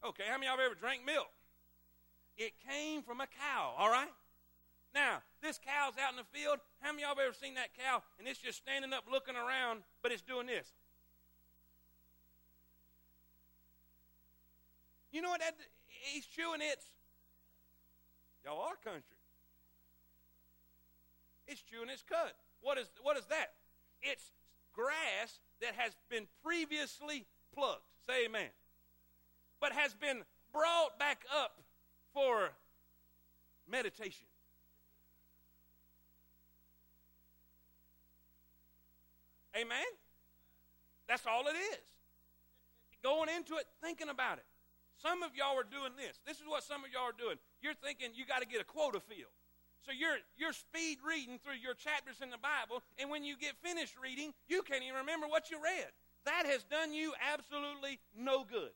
Okay, 0.05 0.23
how 0.27 0.37
many 0.37 0.47
of 0.47 0.57
y'all 0.57 0.65
ever 0.65 0.75
drank 0.75 1.05
milk? 1.05 1.29
It 2.37 2.53
came 2.69 3.01
from 3.01 3.19
a 3.19 3.25
cow, 3.25 3.73
all 3.77 3.89
right? 3.89 4.13
Now, 4.93 5.21
this 5.41 5.59
cow's 5.59 5.93
out 5.97 6.11
in 6.11 6.17
the 6.17 6.29
field. 6.31 6.59
How 6.79 6.91
many 6.91 7.03
of 7.03 7.17
y'all 7.17 7.25
ever 7.25 7.33
seen 7.33 7.55
that 7.55 7.69
cow 7.75 8.03
and 8.19 8.27
it's 8.27 8.39
just 8.39 8.59
standing 8.59 8.93
up 8.93 9.05
looking 9.11 9.35
around, 9.35 9.81
but 10.01 10.11
it's 10.11 10.21
doing 10.21 10.47
this? 10.47 10.67
You 15.11 15.21
know 15.21 15.29
what 15.29 15.39
that 15.41 15.55
he's 15.87 16.25
chewing 16.25 16.61
its 16.61 16.85
y'all 18.45 18.61
are 18.61 18.75
country. 18.83 19.17
It's 21.47 21.61
chewing 21.61 21.89
its 21.89 22.03
cud. 22.03 22.33
What 22.61 22.77
is 22.77 22.87
what 23.01 23.17
is 23.17 23.25
that? 23.27 23.53
It's 24.01 24.31
grass 24.73 25.39
that 25.61 25.73
has 25.75 25.95
been 26.09 26.27
previously 26.43 27.25
plucked. 27.53 27.87
Say 28.05 28.25
amen 28.25 28.49
but 29.59 29.71
has 29.73 29.93
been 29.93 30.23
brought 30.53 30.97
back 30.99 31.25
up 31.35 31.61
for 32.13 32.51
meditation. 33.69 34.27
Amen? 39.55 39.85
That's 41.07 41.25
all 41.25 41.47
it 41.47 41.55
is. 41.55 41.85
Going 43.03 43.29
into 43.29 43.55
it, 43.55 43.65
thinking 43.81 44.09
about 44.09 44.37
it. 44.37 44.45
Some 45.01 45.21
of 45.21 45.35
y'all 45.35 45.57
are 45.57 45.63
doing 45.63 45.93
this. 45.97 46.19
This 46.25 46.37
is 46.37 46.47
what 46.47 46.63
some 46.63 46.83
of 46.83 46.91
y'all 46.91 47.09
are 47.09 47.17
doing. 47.17 47.37
You're 47.61 47.77
thinking 47.77 48.11
you 48.15 48.25
got 48.25 48.41
to 48.41 48.47
get 48.47 48.61
a 48.61 48.63
quota 48.63 48.99
filled. 48.99 49.33
So 49.85 49.93
you're, 49.93 50.17
you're 50.37 50.53
speed 50.53 50.97
reading 51.07 51.39
through 51.39 51.61
your 51.61 51.73
chapters 51.73 52.17
in 52.21 52.29
the 52.29 52.41
Bible, 52.41 52.83
and 52.97 53.09
when 53.09 53.23
you 53.23 53.37
get 53.37 53.55
finished 53.63 53.95
reading, 54.01 54.33
you 54.49 54.61
can't 54.63 54.83
even 54.83 54.97
remember 54.97 55.27
what 55.27 55.49
you 55.49 55.57
read. 55.63 55.87
That 56.25 56.45
has 56.45 56.63
done 56.63 56.93
you 56.93 57.13
absolutely 57.21 57.99
no 58.17 58.43
good. 58.43 58.75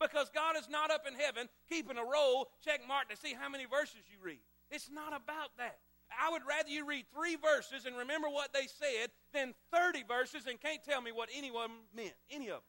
Because 0.00 0.30
God 0.34 0.56
is 0.56 0.68
not 0.68 0.90
up 0.90 1.04
in 1.06 1.12
heaven 1.12 1.48
keeping 1.68 1.98
a 1.98 2.04
roll, 2.04 2.48
check 2.64 2.80
mark 2.88 3.10
to 3.10 3.16
see 3.16 3.36
how 3.36 3.48
many 3.48 3.66
verses 3.68 4.00
you 4.08 4.16
read. 4.24 4.40
It's 4.70 4.88
not 4.88 5.12
about 5.12 5.52
that. 5.58 5.78
I 6.10 6.32
would 6.32 6.42
rather 6.42 6.68
you 6.68 6.86
read 6.88 7.04
three 7.14 7.36
verses 7.36 7.86
and 7.86 7.94
remember 7.94 8.28
what 8.28 8.52
they 8.52 8.66
said 8.66 9.12
than 9.32 9.54
30 9.70 10.02
verses 10.08 10.48
and 10.48 10.58
can't 10.58 10.82
tell 10.82 11.00
me 11.00 11.12
what 11.12 11.28
any 11.30 11.48
of 11.52 11.54
them 11.54 11.86
meant. 11.94 12.16
Any 12.32 12.48
of 12.48 12.64
them. 12.64 12.68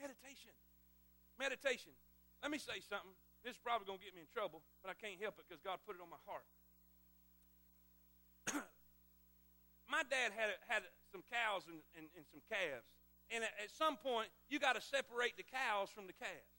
Meditation. 0.00 0.50
Meditation. 1.38 1.92
Let 2.42 2.50
me 2.50 2.58
say 2.58 2.82
something. 2.82 3.14
This 3.44 3.54
is 3.54 3.62
probably 3.62 3.86
going 3.86 3.98
to 4.00 4.04
get 4.04 4.14
me 4.14 4.22
in 4.22 4.30
trouble, 4.32 4.62
but 4.82 4.90
I 4.90 4.96
can't 4.98 5.20
help 5.20 5.38
it 5.38 5.46
because 5.46 5.62
God 5.62 5.78
put 5.86 5.94
it 5.94 6.02
on 6.02 6.10
my 6.10 6.22
heart. 6.26 6.46
my 9.90 10.02
dad 10.06 10.34
had, 10.34 10.54
had 10.66 10.82
some 11.10 11.22
cows 11.30 11.66
and, 11.70 11.78
and, 11.94 12.10
and 12.18 12.24
some 12.30 12.42
calves. 12.50 12.86
And 13.32 13.44
at, 13.44 13.72
some 13.72 13.96
point, 13.96 14.28
you 14.52 14.60
got 14.60 14.76
to 14.76 14.84
separate 14.84 15.40
the 15.40 15.42
cows 15.42 15.88
from 15.88 16.06
the 16.06 16.12
calves. 16.12 16.52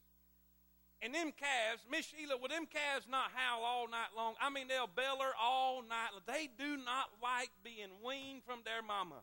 And 1.02 1.14
them 1.14 1.30
calves, 1.30 1.86
Miss 1.86 2.10
Sheila, 2.10 2.34
will 2.34 2.48
them 2.48 2.66
calves 2.66 3.06
not 3.06 3.30
howl 3.30 3.62
all 3.62 3.86
night 3.86 4.10
long? 4.16 4.34
I 4.40 4.50
mean, 4.50 4.66
they'll 4.66 4.90
beller 4.90 5.30
all 5.38 5.82
night. 5.82 6.10
They 6.26 6.50
do 6.58 6.76
not 6.76 7.14
like 7.22 7.50
being 7.62 7.94
weaned 8.02 8.42
from 8.42 8.64
their 8.64 8.82
mama. 8.82 9.22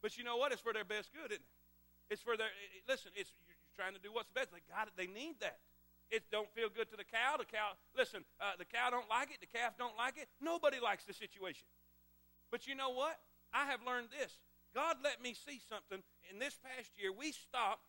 But 0.00 0.16
you 0.16 0.24
know 0.24 0.36
what? 0.36 0.52
It's 0.52 0.62
for 0.62 0.72
their 0.72 0.88
best 0.88 1.12
good, 1.12 1.30
isn't 1.30 1.42
it? 1.42 2.10
It's 2.10 2.22
for 2.22 2.36
their. 2.36 2.48
It, 2.48 2.88
listen, 2.88 3.12
it's 3.14 3.32
you're 3.46 3.56
trying 3.76 3.94
to 3.94 4.02
do 4.02 4.12
what's 4.12 4.28
best. 4.30 4.50
They 4.52 4.60
got 4.72 4.88
it. 4.88 4.94
They 4.96 5.06
need 5.06 5.36
that. 5.40 5.58
It 6.10 6.24
don't 6.30 6.50
feel 6.52 6.68
good 6.68 6.90
to 6.90 6.96
the 6.96 7.08
cow. 7.08 7.36
The 7.38 7.48
cow. 7.48 7.72
Listen, 7.96 8.24
uh, 8.40 8.58
the 8.58 8.66
cow 8.66 8.90
don't 8.90 9.08
like 9.08 9.30
it. 9.30 9.40
The 9.40 9.48
calf 9.48 9.78
don't 9.78 9.96
like 9.96 10.18
it. 10.18 10.28
Nobody 10.40 10.78
likes 10.78 11.04
the 11.04 11.14
situation. 11.14 11.64
But 12.50 12.66
you 12.66 12.74
know 12.74 12.90
what? 12.90 13.18
I 13.54 13.66
have 13.66 13.80
learned 13.86 14.08
this. 14.12 14.36
God 14.74 14.96
let 15.04 15.22
me 15.22 15.34
see 15.34 15.60
something. 15.68 16.02
In 16.32 16.38
this 16.38 16.58
past 16.58 16.90
year, 16.96 17.12
we 17.12 17.32
stopped. 17.32 17.86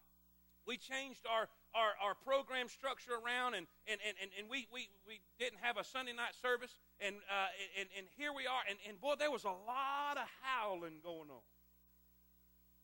We 0.68 0.78
changed 0.78 1.28
our 1.28 1.48
our, 1.74 1.98
our 1.98 2.14
program 2.14 2.70
structure 2.70 3.18
around, 3.18 3.56
and, 3.58 3.66
and, 3.90 4.00
and, 4.06 4.30
and 4.38 4.46
we, 4.50 4.68
we, 4.72 4.90
we 5.08 5.22
didn't 5.40 5.58
have 5.62 5.78
a 5.78 5.84
Sunday 5.84 6.14
night 6.14 6.38
service, 6.38 6.78
and, 7.02 7.18
uh, 7.26 7.50
and, 7.80 7.90
and 7.98 8.06
here 8.16 8.32
we 8.32 8.46
are, 8.46 8.62
and, 8.70 8.78
and 8.88 9.02
boy, 9.02 9.16
there 9.18 9.32
was 9.32 9.44
a 9.44 9.58
lot 9.66 10.18
of 10.18 10.30
howling 10.42 11.02
going 11.04 11.34
on. 11.34 11.46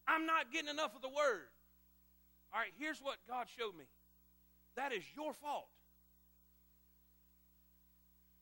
I'm 0.07 0.25
not 0.25 0.51
getting 0.51 0.69
enough 0.69 0.95
of 0.95 1.01
the 1.01 1.09
word. 1.13 1.53
All 2.51 2.59
right, 2.59 2.73
here's 2.81 2.97
what 2.97 3.17
God 3.29 3.45
showed 3.45 3.77
me 3.77 3.85
that 4.75 4.91
is 4.91 5.03
your 5.15 5.33
fault. 5.33 5.69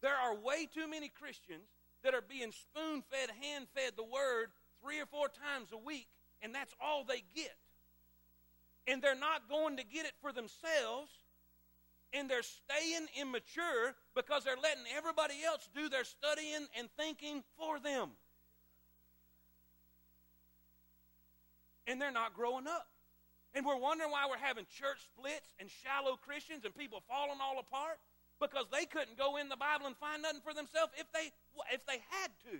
There 0.02 0.16
are 0.16 0.36
way 0.36 0.70
too 0.72 0.88
many 0.88 1.10
Christians 1.10 1.68
that 2.04 2.14
are 2.14 2.22
being 2.22 2.54
spoon 2.54 3.04
fed, 3.10 3.32
hand 3.42 3.68
fed 3.76 3.94
the 3.98 4.04
word 4.04 4.54
three 4.88 5.02
or 5.04 5.06
four 5.06 5.28
times 5.28 5.68
a 5.74 5.78
week, 5.78 6.08
and 6.42 6.56
that's 6.56 6.74
all 6.80 7.04
they 7.04 7.24
get 7.36 7.52
and 8.88 9.02
they're 9.02 9.20
not 9.20 9.50
going 9.50 9.78
to 9.78 9.84
get 9.84 10.06
it 10.06 10.14
for 10.22 10.32
themselves, 10.32 11.12
and 12.14 12.30
they're 12.30 12.42
staying 12.42 13.06
immature 13.20 13.94
because 14.16 14.46
they're 14.46 14.56
letting 14.56 14.88
everybody 14.96 15.36
else 15.46 15.68
do 15.76 15.90
their 15.90 16.06
studying 16.06 16.66
and 16.80 16.88
thinking 16.98 17.44
for 17.60 17.80
them. 17.80 18.12
And 21.86 22.02
they're 22.02 22.12
not 22.12 22.34
growing 22.34 22.68
up. 22.68 22.88
And 23.54 23.66
we're 23.66 23.80
wondering 23.80 24.12
why 24.12 24.28
we're 24.30 24.40
having 24.40 24.66
church 24.72 25.04
splits 25.04 25.52
and 25.60 25.70
shallow 25.84 26.16
Christians 26.16 26.64
and 26.64 26.76
people 26.76 27.04
falling 27.08 27.40
all 27.42 27.60
apart 27.60 28.00
because 28.40 28.66
they 28.72 28.86
couldn't 28.86 29.18
go 29.18 29.36
in 29.38 29.50
the 29.50 29.56
Bible 29.56 29.88
and 29.88 29.96
find 29.98 30.22
nothing 30.22 30.42
for 30.44 30.54
themselves 30.54 30.92
if 30.96 31.12
they 31.12 31.32
if 31.74 31.86
they 31.88 32.00
had 32.12 32.32
to. 32.52 32.60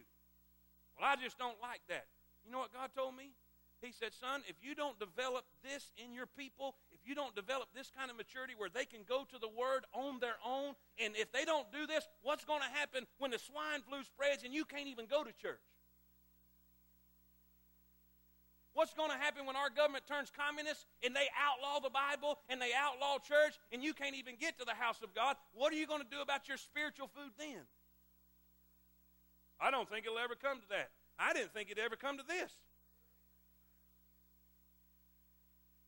Well, 0.96 1.08
I 1.08 1.16
just 1.22 1.38
don't 1.38 1.60
like 1.62 1.82
that. 1.90 2.08
You 2.48 2.54
know 2.56 2.64
what 2.64 2.72
God 2.72 2.96
told 2.96 3.12
me? 3.12 3.36
He 3.84 3.92
said, 3.92 4.16
Son, 4.16 4.42
if 4.48 4.56
you 4.64 4.74
don't 4.74 4.98
develop 4.98 5.44
this 5.62 5.92
in 6.00 6.16
your 6.16 6.26
people, 6.26 6.80
if 6.96 7.04
you 7.04 7.14
don't 7.14 7.36
develop 7.36 7.68
this 7.76 7.92
kind 7.92 8.10
of 8.10 8.16
maturity 8.16 8.54
where 8.58 8.72
they 8.72 8.86
can 8.86 9.04
go 9.04 9.28
to 9.30 9.38
the 9.38 9.52
Word 9.52 9.84
on 9.94 10.24
their 10.24 10.40
own, 10.42 10.74
and 10.98 11.14
if 11.20 11.30
they 11.36 11.44
don't 11.44 11.70
do 11.76 11.86
this, 11.86 12.08
what's 12.24 12.46
going 12.46 12.64
to 12.64 12.72
happen 12.74 13.06
when 13.20 13.30
the 13.30 13.38
swine 13.38 13.84
flu 13.84 14.02
spreads 14.02 14.48
and 14.48 14.54
you 14.54 14.64
can't 14.64 14.88
even 14.88 15.06
go 15.06 15.28
to 15.28 15.30
church? 15.36 15.62
What's 18.74 18.94
going 18.94 19.12
to 19.12 19.18
happen 19.18 19.46
when 19.46 19.56
our 19.56 19.70
government 19.70 20.06
turns 20.08 20.32
communist 20.32 20.86
and 21.04 21.14
they 21.14 21.28
outlaw 21.34 21.82
the 21.82 21.90
Bible 21.90 22.40
and 22.48 22.62
they 22.62 22.72
outlaw 22.78 23.18
church 23.18 23.60
and 23.74 23.84
you 23.84 23.94
can't 23.94 24.16
even 24.16 24.38
get 24.40 24.58
to 24.60 24.66
the 24.66 24.78
house 24.78 25.02
of 25.04 25.14
God? 25.14 25.36
What 25.54 25.74
are 25.74 25.76
you 25.76 25.86
going 25.86 26.02
to 26.02 26.10
do 26.10 26.22
about 26.22 26.48
your 26.48 26.58
spiritual 26.58 27.10
food 27.14 27.34
then? 27.38 27.66
I 29.60 29.70
don't 29.70 29.90
think 29.90 30.06
it'll 30.06 30.22
ever 30.22 30.36
come 30.36 30.62
to 30.62 30.70
that. 30.70 30.90
I 31.20 31.34
didn't 31.34 31.54
think 31.54 31.72
it'd 31.72 31.84
ever 31.84 31.96
come 31.96 32.18
to 32.18 32.24
this. 32.28 32.52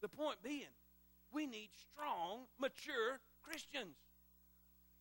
The 0.01 0.09
point 0.09 0.41
being, 0.43 0.73
we 1.31 1.45
need 1.45 1.69
strong, 1.91 2.47
mature 2.59 3.19
Christians. 3.43 3.95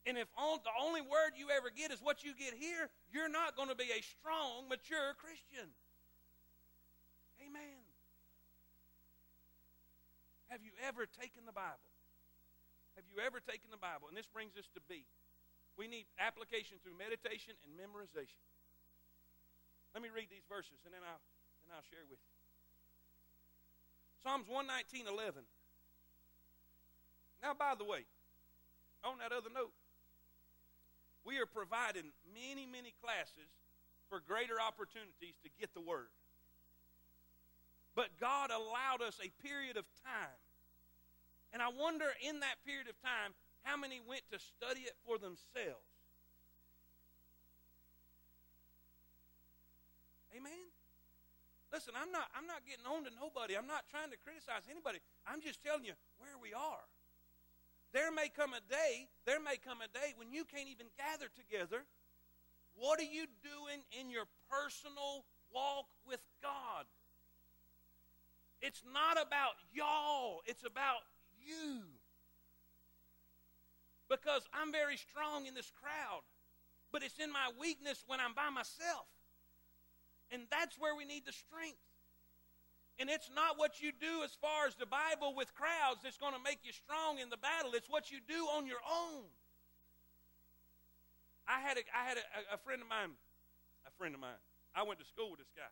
And 0.06 0.16
if 0.16 0.28
all, 0.36 0.58
the 0.58 0.72
only 0.80 1.00
word 1.02 1.36
you 1.36 1.48
ever 1.52 1.68
get 1.68 1.92
is 1.92 2.00
what 2.00 2.24
you 2.24 2.32
get 2.32 2.54
here, 2.56 2.88
you're 3.12 3.28
not 3.28 3.56
going 3.56 3.68
to 3.68 3.76
be 3.76 3.92
a 3.92 4.00
strong, 4.02 4.68
mature 4.68 5.14
Christian. 5.20 5.68
Amen. 7.44 7.78
Have 10.48 10.64
you 10.64 10.72
ever 10.88 11.04
taken 11.04 11.44
the 11.44 11.52
Bible? 11.52 11.92
Have 12.96 13.04
you 13.12 13.20
ever 13.20 13.38
taken 13.38 13.68
the 13.70 13.78
Bible? 13.78 14.08
And 14.08 14.16
this 14.16 14.26
brings 14.26 14.56
us 14.56 14.66
to 14.74 14.80
B. 14.88 15.04
We 15.76 15.86
need 15.86 16.08
application 16.18 16.80
through 16.82 16.98
meditation 16.98 17.54
and 17.62 17.70
memorization. 17.76 18.42
Let 19.94 20.03
me 20.03 20.09
read 20.12 20.29
these 20.31 20.44
verses 20.48 20.81
and 20.85 20.92
then 20.92 21.03
I'll, 21.03 21.22
then 21.66 21.77
I'll 21.77 21.88
share 21.88 22.05
with 22.09 22.20
you. 22.20 22.33
Psalms 24.22 24.48
119, 24.48 25.07
11. 25.07 25.42
Now, 27.42 27.55
by 27.55 27.74
the 27.79 27.87
way, 27.87 28.03
on 29.05 29.18
that 29.22 29.31
other 29.31 29.51
note, 29.53 29.72
we 31.24 31.38
are 31.38 31.46
providing 31.46 32.11
many, 32.35 32.66
many 32.66 32.94
classes 33.05 33.51
for 34.11 34.20
greater 34.20 34.59
opportunities 34.59 35.37
to 35.44 35.51
get 35.61 35.72
the 35.74 35.85
Word. 35.85 36.11
But 37.94 38.14
God 38.20 38.51
allowed 38.51 39.03
us 39.03 39.18
a 39.22 39.31
period 39.42 39.77
of 39.77 39.85
time. 40.03 40.40
And 41.53 41.62
I 41.62 41.68
wonder 41.68 42.07
in 42.22 42.40
that 42.40 42.62
period 42.64 42.88
of 42.88 42.96
time 43.03 43.35
how 43.62 43.77
many 43.77 44.01
went 44.01 44.22
to 44.33 44.38
study 44.38 44.83
it 44.87 44.94
for 45.07 45.18
themselves. 45.18 45.97
Amen? 50.38 50.70
Listen, 51.74 51.98
I'm 51.98 52.14
not, 52.14 52.31
I'm 52.33 52.46
not 52.46 52.62
getting 52.62 52.87
on 52.87 53.03
to 53.05 53.12
nobody. 53.18 53.59
I'm 53.59 53.66
not 53.66 53.90
trying 53.90 54.14
to 54.14 54.18
criticize 54.22 54.70
anybody. 54.70 55.03
I'm 55.27 55.42
just 55.42 55.59
telling 55.61 55.85
you 55.85 55.98
where 56.22 56.38
we 56.38 56.55
are. 56.55 56.87
There 57.92 58.14
may 58.14 58.31
come 58.31 58.55
a 58.55 58.62
day, 58.70 59.11
there 59.27 59.42
may 59.42 59.59
come 59.59 59.83
a 59.83 59.90
day 59.90 60.14
when 60.14 60.31
you 60.31 60.46
can't 60.46 60.70
even 60.70 60.87
gather 60.96 61.27
together. 61.35 61.83
What 62.79 63.01
are 63.01 63.11
you 63.11 63.27
doing 63.42 63.83
in 63.98 64.09
your 64.09 64.31
personal 64.46 65.27
walk 65.51 65.90
with 66.07 66.20
God? 66.40 66.87
It's 68.62 68.83
not 68.87 69.18
about 69.18 69.59
y'all, 69.74 70.40
it's 70.46 70.64
about 70.64 71.03
you. 71.42 71.83
Because 74.09 74.46
I'm 74.55 74.72
very 74.72 74.96
strong 74.96 75.46
in 75.46 75.55
this 75.55 75.72
crowd, 75.83 76.22
but 76.92 77.03
it's 77.03 77.18
in 77.18 77.33
my 77.33 77.51
weakness 77.61 78.05
when 78.07 78.20
I'm 78.20 78.33
by 78.33 78.48
myself. 78.48 79.09
And 80.30 80.42
that's 80.50 80.76
where 80.78 80.94
we 80.94 81.04
need 81.04 81.24
the 81.24 81.32
strength. 81.32 81.80
And 82.98 83.06
it's 83.06 83.30
not 83.30 83.56
what 83.56 83.78
you 83.78 83.94
do 83.94 84.26
as 84.26 84.34
far 84.42 84.66
as 84.66 84.74
the 84.74 84.86
Bible 84.86 85.30
with 85.32 85.54
crowds 85.54 86.02
that's 86.02 86.18
going 86.18 86.34
to 86.34 86.42
make 86.42 86.66
you 86.66 86.74
strong 86.74 87.22
in 87.22 87.30
the 87.30 87.38
battle. 87.38 87.70
It's 87.78 87.88
what 87.88 88.10
you 88.10 88.18
do 88.26 88.50
on 88.50 88.66
your 88.66 88.82
own. 88.82 89.22
I 91.46 91.62
had 91.62 91.78
a, 91.78 91.84
I 91.94 92.04
had 92.04 92.18
a, 92.18 92.58
a 92.58 92.58
friend 92.58 92.82
of 92.82 92.90
mine, 92.90 93.14
a 93.86 93.92
friend 93.96 94.12
of 94.12 94.20
mine. 94.20 94.42
I 94.74 94.82
went 94.82 94.98
to 94.98 95.06
school 95.06 95.30
with 95.30 95.40
this 95.40 95.54
guy, 95.54 95.70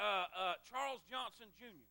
uh, 0.00 0.30
uh, 0.32 0.54
Charles 0.64 1.04
Johnson 1.10 1.50
Jr. 1.58 1.84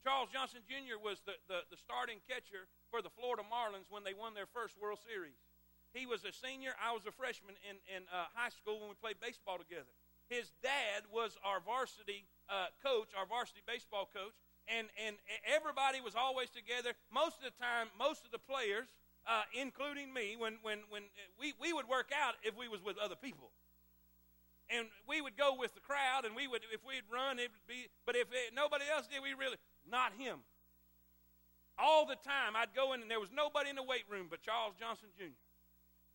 Charles 0.00 0.32
Johnson 0.32 0.64
Jr. 0.64 0.96
was 0.96 1.20
the, 1.28 1.36
the, 1.46 1.62
the 1.68 1.76
starting 1.76 2.24
catcher 2.24 2.66
for 2.88 3.04
the 3.04 3.12
Florida 3.12 3.44
Marlins 3.44 3.86
when 3.92 4.00
they 4.00 4.16
won 4.16 4.32
their 4.32 4.48
first 4.48 4.80
World 4.80 4.98
Series. 5.04 5.36
He 5.92 6.08
was 6.08 6.24
a 6.24 6.32
senior. 6.32 6.72
I 6.80 6.96
was 6.96 7.04
a 7.04 7.12
freshman 7.12 7.54
in, 7.68 7.76
in 7.84 8.08
uh, 8.08 8.32
high 8.32 8.48
school 8.48 8.80
when 8.80 8.88
we 8.88 8.96
played 8.96 9.20
baseball 9.20 9.60
together 9.60 9.92
his 10.30 10.54
dad 10.62 11.04
was 11.12 11.36
our 11.44 11.58
varsity 11.60 12.24
uh, 12.48 12.70
coach, 12.82 13.10
our 13.18 13.26
varsity 13.26 13.60
baseball 13.66 14.08
coach, 14.14 14.32
and, 14.70 14.86
and 14.96 15.18
everybody 15.42 16.00
was 16.00 16.14
always 16.14 16.48
together. 16.48 16.94
Most 17.12 17.42
of 17.42 17.50
the 17.50 17.56
time, 17.58 17.90
most 17.98 18.24
of 18.24 18.30
the 18.30 18.38
players, 18.38 18.86
uh, 19.26 19.42
including 19.52 20.14
me, 20.14 20.38
when, 20.38 20.56
when, 20.62 20.86
when 20.88 21.02
we, 21.38 21.52
we 21.60 21.74
would 21.74 21.90
work 21.90 22.14
out 22.14 22.38
if 22.46 22.56
we 22.56 22.68
was 22.70 22.80
with 22.80 22.96
other 22.96 23.18
people. 23.18 23.50
and 24.70 24.86
we 25.08 25.20
would 25.20 25.36
go 25.36 25.54
with 25.58 25.74
the 25.74 25.80
crowd, 25.82 26.24
and 26.24 26.34
we 26.34 26.46
would, 26.46 26.62
if 26.72 26.80
we'd 26.86 27.02
run, 27.12 27.38
it 27.38 27.50
would 27.50 27.66
be, 27.66 27.90
but 28.06 28.14
if 28.14 28.30
it, 28.30 28.54
nobody 28.54 28.84
else 28.86 29.06
did, 29.10 29.18
we 29.22 29.34
really, 29.34 29.58
not 29.90 30.12
him. 30.16 30.38
All 31.78 32.06
the 32.06 32.16
time, 32.22 32.54
I'd 32.54 32.74
go 32.74 32.92
in, 32.92 33.02
and 33.02 33.10
there 33.10 33.20
was 33.20 33.32
nobody 33.34 33.70
in 33.70 33.76
the 33.76 33.82
weight 33.82 34.04
room 34.08 34.28
but 34.30 34.42
Charles 34.42 34.74
Johnson 34.78 35.08
Jr. 35.18 35.34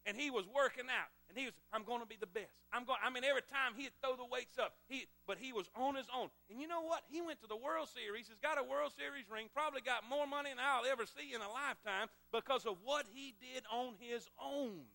And 0.05 0.15
he 0.15 0.29
was 0.29 0.45
working 0.47 0.85
out, 0.87 1.11
and 1.35 1.43
he 1.43 1.51
was, 1.51 1.53
I'm 1.75 1.83
going 1.83 1.99
to 1.99 2.07
be 2.07 2.15
the 2.15 2.31
best. 2.31 2.55
I'm 2.71 2.87
going. 2.87 2.99
I 3.03 3.11
mean, 3.11 3.27
every 3.27 3.43
time 3.43 3.75
he'd 3.75 3.91
throw 3.99 4.15
the 4.15 4.23
weights 4.23 4.55
up, 4.57 4.71
he, 4.87 5.03
but 5.27 5.35
he 5.37 5.51
was 5.51 5.67
on 5.75 5.95
his 5.95 6.07
own. 6.15 6.29
And 6.49 6.61
you 6.61 6.67
know 6.67 6.81
what? 6.81 7.03
He 7.11 7.19
went 7.19 7.41
to 7.41 7.47
the 7.47 7.59
World 7.59 7.89
Series. 7.91 8.31
He's 8.31 8.39
got 8.39 8.55
a 8.57 8.63
World 8.63 8.95
Series 8.95 9.27
ring. 9.27 9.51
Probably 9.53 9.81
got 9.81 10.07
more 10.07 10.25
money 10.25 10.55
than 10.55 10.63
I'll 10.63 10.87
ever 10.89 11.03
see 11.03 11.35
in 11.35 11.41
a 11.43 11.51
lifetime 11.51 12.07
because 12.31 12.65
of 12.65 12.77
what 12.87 13.03
he 13.11 13.35
did 13.35 13.67
on 13.67 13.99
his 13.99 14.23
own. 14.39 14.87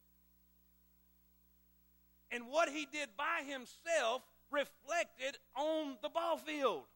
And 2.33 2.49
what 2.49 2.71
he 2.71 2.89
did 2.91 3.13
by 3.21 3.45
himself 3.45 4.23
reflected 4.51 5.37
on 5.55 5.99
the 6.01 6.09
ball 6.09 6.39
field. 6.39 6.89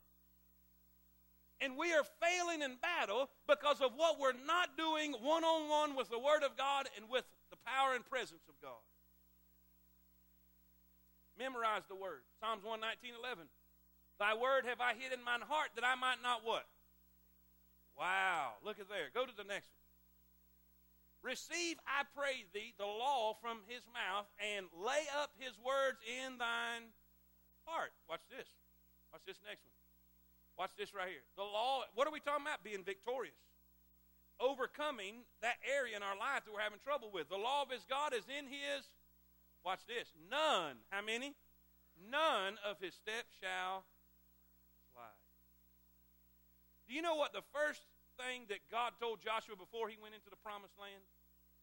And 1.60 1.76
we 1.76 1.92
are 1.92 2.04
failing 2.16 2.62
in 2.62 2.76
battle 2.80 3.28
because 3.46 3.80
of 3.80 3.92
what 3.96 4.18
we're 4.18 4.40
not 4.46 4.76
doing 4.78 5.12
one 5.20 5.44
on 5.44 5.68
one 5.68 5.96
with 5.96 6.08
the 6.08 6.18
Word 6.18 6.42
of 6.44 6.56
God 6.56 6.88
and 6.96 7.10
with 7.10 7.24
the 7.50 7.56
power 7.64 7.94
and 7.94 8.04
presence 8.08 8.42
of 8.48 8.54
God. 8.62 8.80
Memorize 11.38 11.82
the 11.88 11.98
Word. 11.98 12.22
Psalms 12.40 12.62
119 12.62 13.18
11. 13.18 13.46
Thy 14.18 14.34
Word 14.34 14.66
have 14.66 14.80
I 14.80 14.94
hid 14.94 15.10
in 15.10 15.22
mine 15.24 15.42
heart 15.42 15.74
that 15.74 15.84
I 15.84 15.94
might 15.98 16.22
not 16.22 16.46
what? 16.46 16.66
Wow. 17.98 18.58
Look 18.62 18.78
at 18.78 18.88
there. 18.88 19.10
Go 19.14 19.26
to 19.26 19.34
the 19.34 19.46
next 19.46 19.66
one. 19.70 19.84
Receive, 21.24 21.80
I 21.88 22.04
pray 22.12 22.44
thee, 22.52 22.76
the 22.76 22.84
law 22.84 23.32
from 23.40 23.64
his 23.64 23.80
mouth, 23.96 24.28
and 24.36 24.68
lay 24.76 25.08
up 25.16 25.32
his 25.40 25.56
words 25.56 25.96
in 26.04 26.36
thine 26.36 26.92
heart. 27.64 27.96
Watch 28.12 28.20
this. 28.28 28.44
Watch 29.08 29.24
this 29.24 29.40
next 29.40 29.64
one. 29.64 29.72
Watch 30.60 30.76
this 30.76 30.92
right 30.92 31.08
here. 31.08 31.24
The 31.40 31.48
law, 31.48 31.88
what 31.96 32.06
are 32.06 32.12
we 32.12 32.20
talking 32.20 32.44
about? 32.44 32.62
Being 32.62 32.84
victorious. 32.84 33.40
Overcoming 34.36 35.24
that 35.40 35.56
area 35.64 35.96
in 35.96 36.04
our 36.04 36.18
life 36.18 36.44
that 36.44 36.52
we're 36.52 36.60
having 36.62 36.82
trouble 36.84 37.08
with. 37.08 37.32
The 37.32 37.40
law 37.40 37.64
of 37.64 37.72
his 37.72 37.88
God 37.88 38.12
is 38.12 38.28
in 38.28 38.44
his, 38.44 38.84
watch 39.64 39.80
this, 39.88 40.12
none. 40.30 40.76
How 40.90 41.00
many? 41.00 41.34
None 42.10 42.60
of 42.62 42.76
his 42.78 42.94
steps 42.94 43.32
shall 43.40 43.84
slide. 44.92 45.24
Do 46.86 46.94
you 46.94 47.00
know 47.00 47.16
what 47.16 47.32
the 47.32 47.46
first 47.50 47.80
thing 48.20 48.44
that 48.52 48.60
God 48.70 48.92
told 49.00 49.24
Joshua 49.24 49.56
before 49.56 49.88
he 49.88 49.96
went 49.96 50.14
into 50.14 50.28
the 50.28 50.38
promised 50.44 50.76
land? 50.76 51.00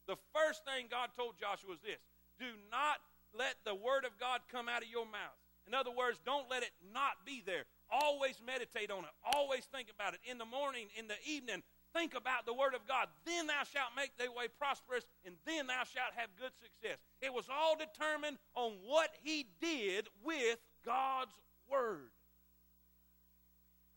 The 0.09 0.17
first 0.33 0.65
thing 0.65 0.89
God 0.89 1.13
told 1.15 1.37
Joshua 1.37 1.69
was 1.77 1.83
this 1.85 2.01
Do 2.41 2.49
not 2.73 2.99
let 3.37 3.61
the 3.63 3.77
word 3.77 4.03
of 4.03 4.17
God 4.19 4.41
come 4.51 4.67
out 4.67 4.81
of 4.81 4.89
your 4.89 5.05
mouth. 5.05 5.37
In 5.67 5.77
other 5.77 5.91
words, 5.93 6.19
don't 6.25 6.49
let 6.49 6.63
it 6.63 6.73
not 6.91 7.21
be 7.23 7.43
there. 7.45 7.69
Always 7.91 8.41
meditate 8.43 8.89
on 8.89 9.05
it. 9.05 9.13
Always 9.23 9.65
think 9.65 9.87
about 9.93 10.13
it. 10.13 10.19
In 10.25 10.37
the 10.37 10.45
morning, 10.45 10.87
in 10.97 11.07
the 11.07 11.19
evening, 11.27 11.61
think 11.93 12.15
about 12.15 12.45
the 12.45 12.53
Word 12.53 12.73
of 12.73 12.87
God. 12.87 13.07
Then 13.25 13.47
thou 13.47 13.63
shalt 13.67 13.95
make 13.95 14.15
thy 14.17 14.27
way 14.27 14.47
prosperous, 14.47 15.05
and 15.25 15.35
then 15.45 15.67
thou 15.67 15.83
shalt 15.83 16.15
have 16.15 16.29
good 16.39 16.51
success. 16.59 16.97
It 17.21 17.33
was 17.33 17.47
all 17.51 17.75
determined 17.75 18.37
on 18.55 18.79
what 18.83 19.11
he 19.23 19.47
did 19.59 20.07
with 20.23 20.57
God's 20.85 21.35
Word. 21.69 22.11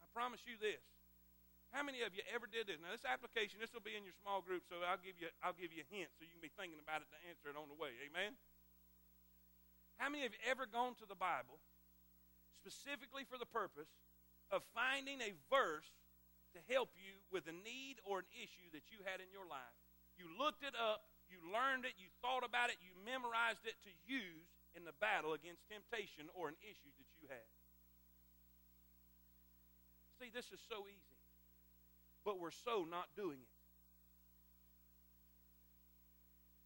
I 0.03 0.07
promise 0.13 0.41
you 0.47 0.55
this. 0.61 0.83
How 1.75 1.83
many 1.83 2.07
of 2.07 2.15
you 2.15 2.23
ever 2.31 2.47
did 2.47 2.71
this? 2.71 2.79
Now, 2.79 2.95
this 2.95 3.03
application, 3.03 3.59
this 3.59 3.75
will 3.75 3.83
be 3.83 3.99
in 3.99 4.07
your 4.07 4.15
small 4.23 4.39
group, 4.39 4.63
so 4.71 4.79
I'll 4.87 5.03
give 5.03 5.19
you, 5.19 5.27
I'll 5.43 5.59
give 5.59 5.75
you 5.75 5.83
a 5.83 5.91
hint 5.91 6.07
so 6.15 6.23
you 6.23 6.31
can 6.31 6.39
be 6.39 6.55
thinking 6.55 6.79
about 6.79 7.03
it 7.03 7.11
to 7.11 7.19
answer 7.27 7.51
it 7.51 7.59
on 7.59 7.67
the 7.67 7.75
way. 7.75 7.91
Amen? 8.07 8.39
How 9.99 10.07
many 10.07 10.23
of 10.23 10.31
you 10.31 10.43
ever 10.47 10.71
gone 10.71 10.95
to 11.03 11.07
the 11.07 11.19
Bible 11.19 11.59
specifically 12.63 13.27
for 13.27 13.43
the 13.43 13.47
purpose 13.51 13.91
of 14.55 14.63
finding 14.71 15.19
a 15.19 15.35
verse 15.51 15.91
to 16.55 16.61
help 16.71 16.95
you 16.95 17.19
with 17.35 17.51
a 17.51 17.57
need 17.67 17.99
or 18.07 18.23
an 18.23 18.31
issue 18.38 18.71
that 18.73 18.87
you 18.95 19.03
had 19.03 19.19
in 19.19 19.29
your 19.35 19.45
life. 19.45 19.75
You 20.14 20.31
looked 20.38 20.62
it 20.62 20.79
up, 20.79 21.11
you 21.27 21.43
learned 21.51 21.85
it, 21.85 21.99
you 21.99 22.07
thought 22.23 22.47
about 22.47 22.71
it, 22.71 22.79
you 22.79 22.95
memorized 23.03 23.67
it 23.67 23.75
to 23.83 23.93
use 24.07 24.47
in 24.79 24.87
the 24.87 24.95
battle 25.03 25.35
against 25.35 25.67
temptation 25.67 26.31
or 26.35 26.49
an 26.49 26.59
issue 26.62 26.93
that 26.95 27.09
you 27.19 27.27
had. 27.27 27.51
See, 30.23 30.31
this 30.31 30.47
is 30.55 30.62
so 30.71 30.87
easy, 30.87 31.19
but 32.23 32.38
we're 32.38 32.55
so 32.55 32.87
not 32.87 33.11
doing 33.19 33.43
it. 33.43 33.55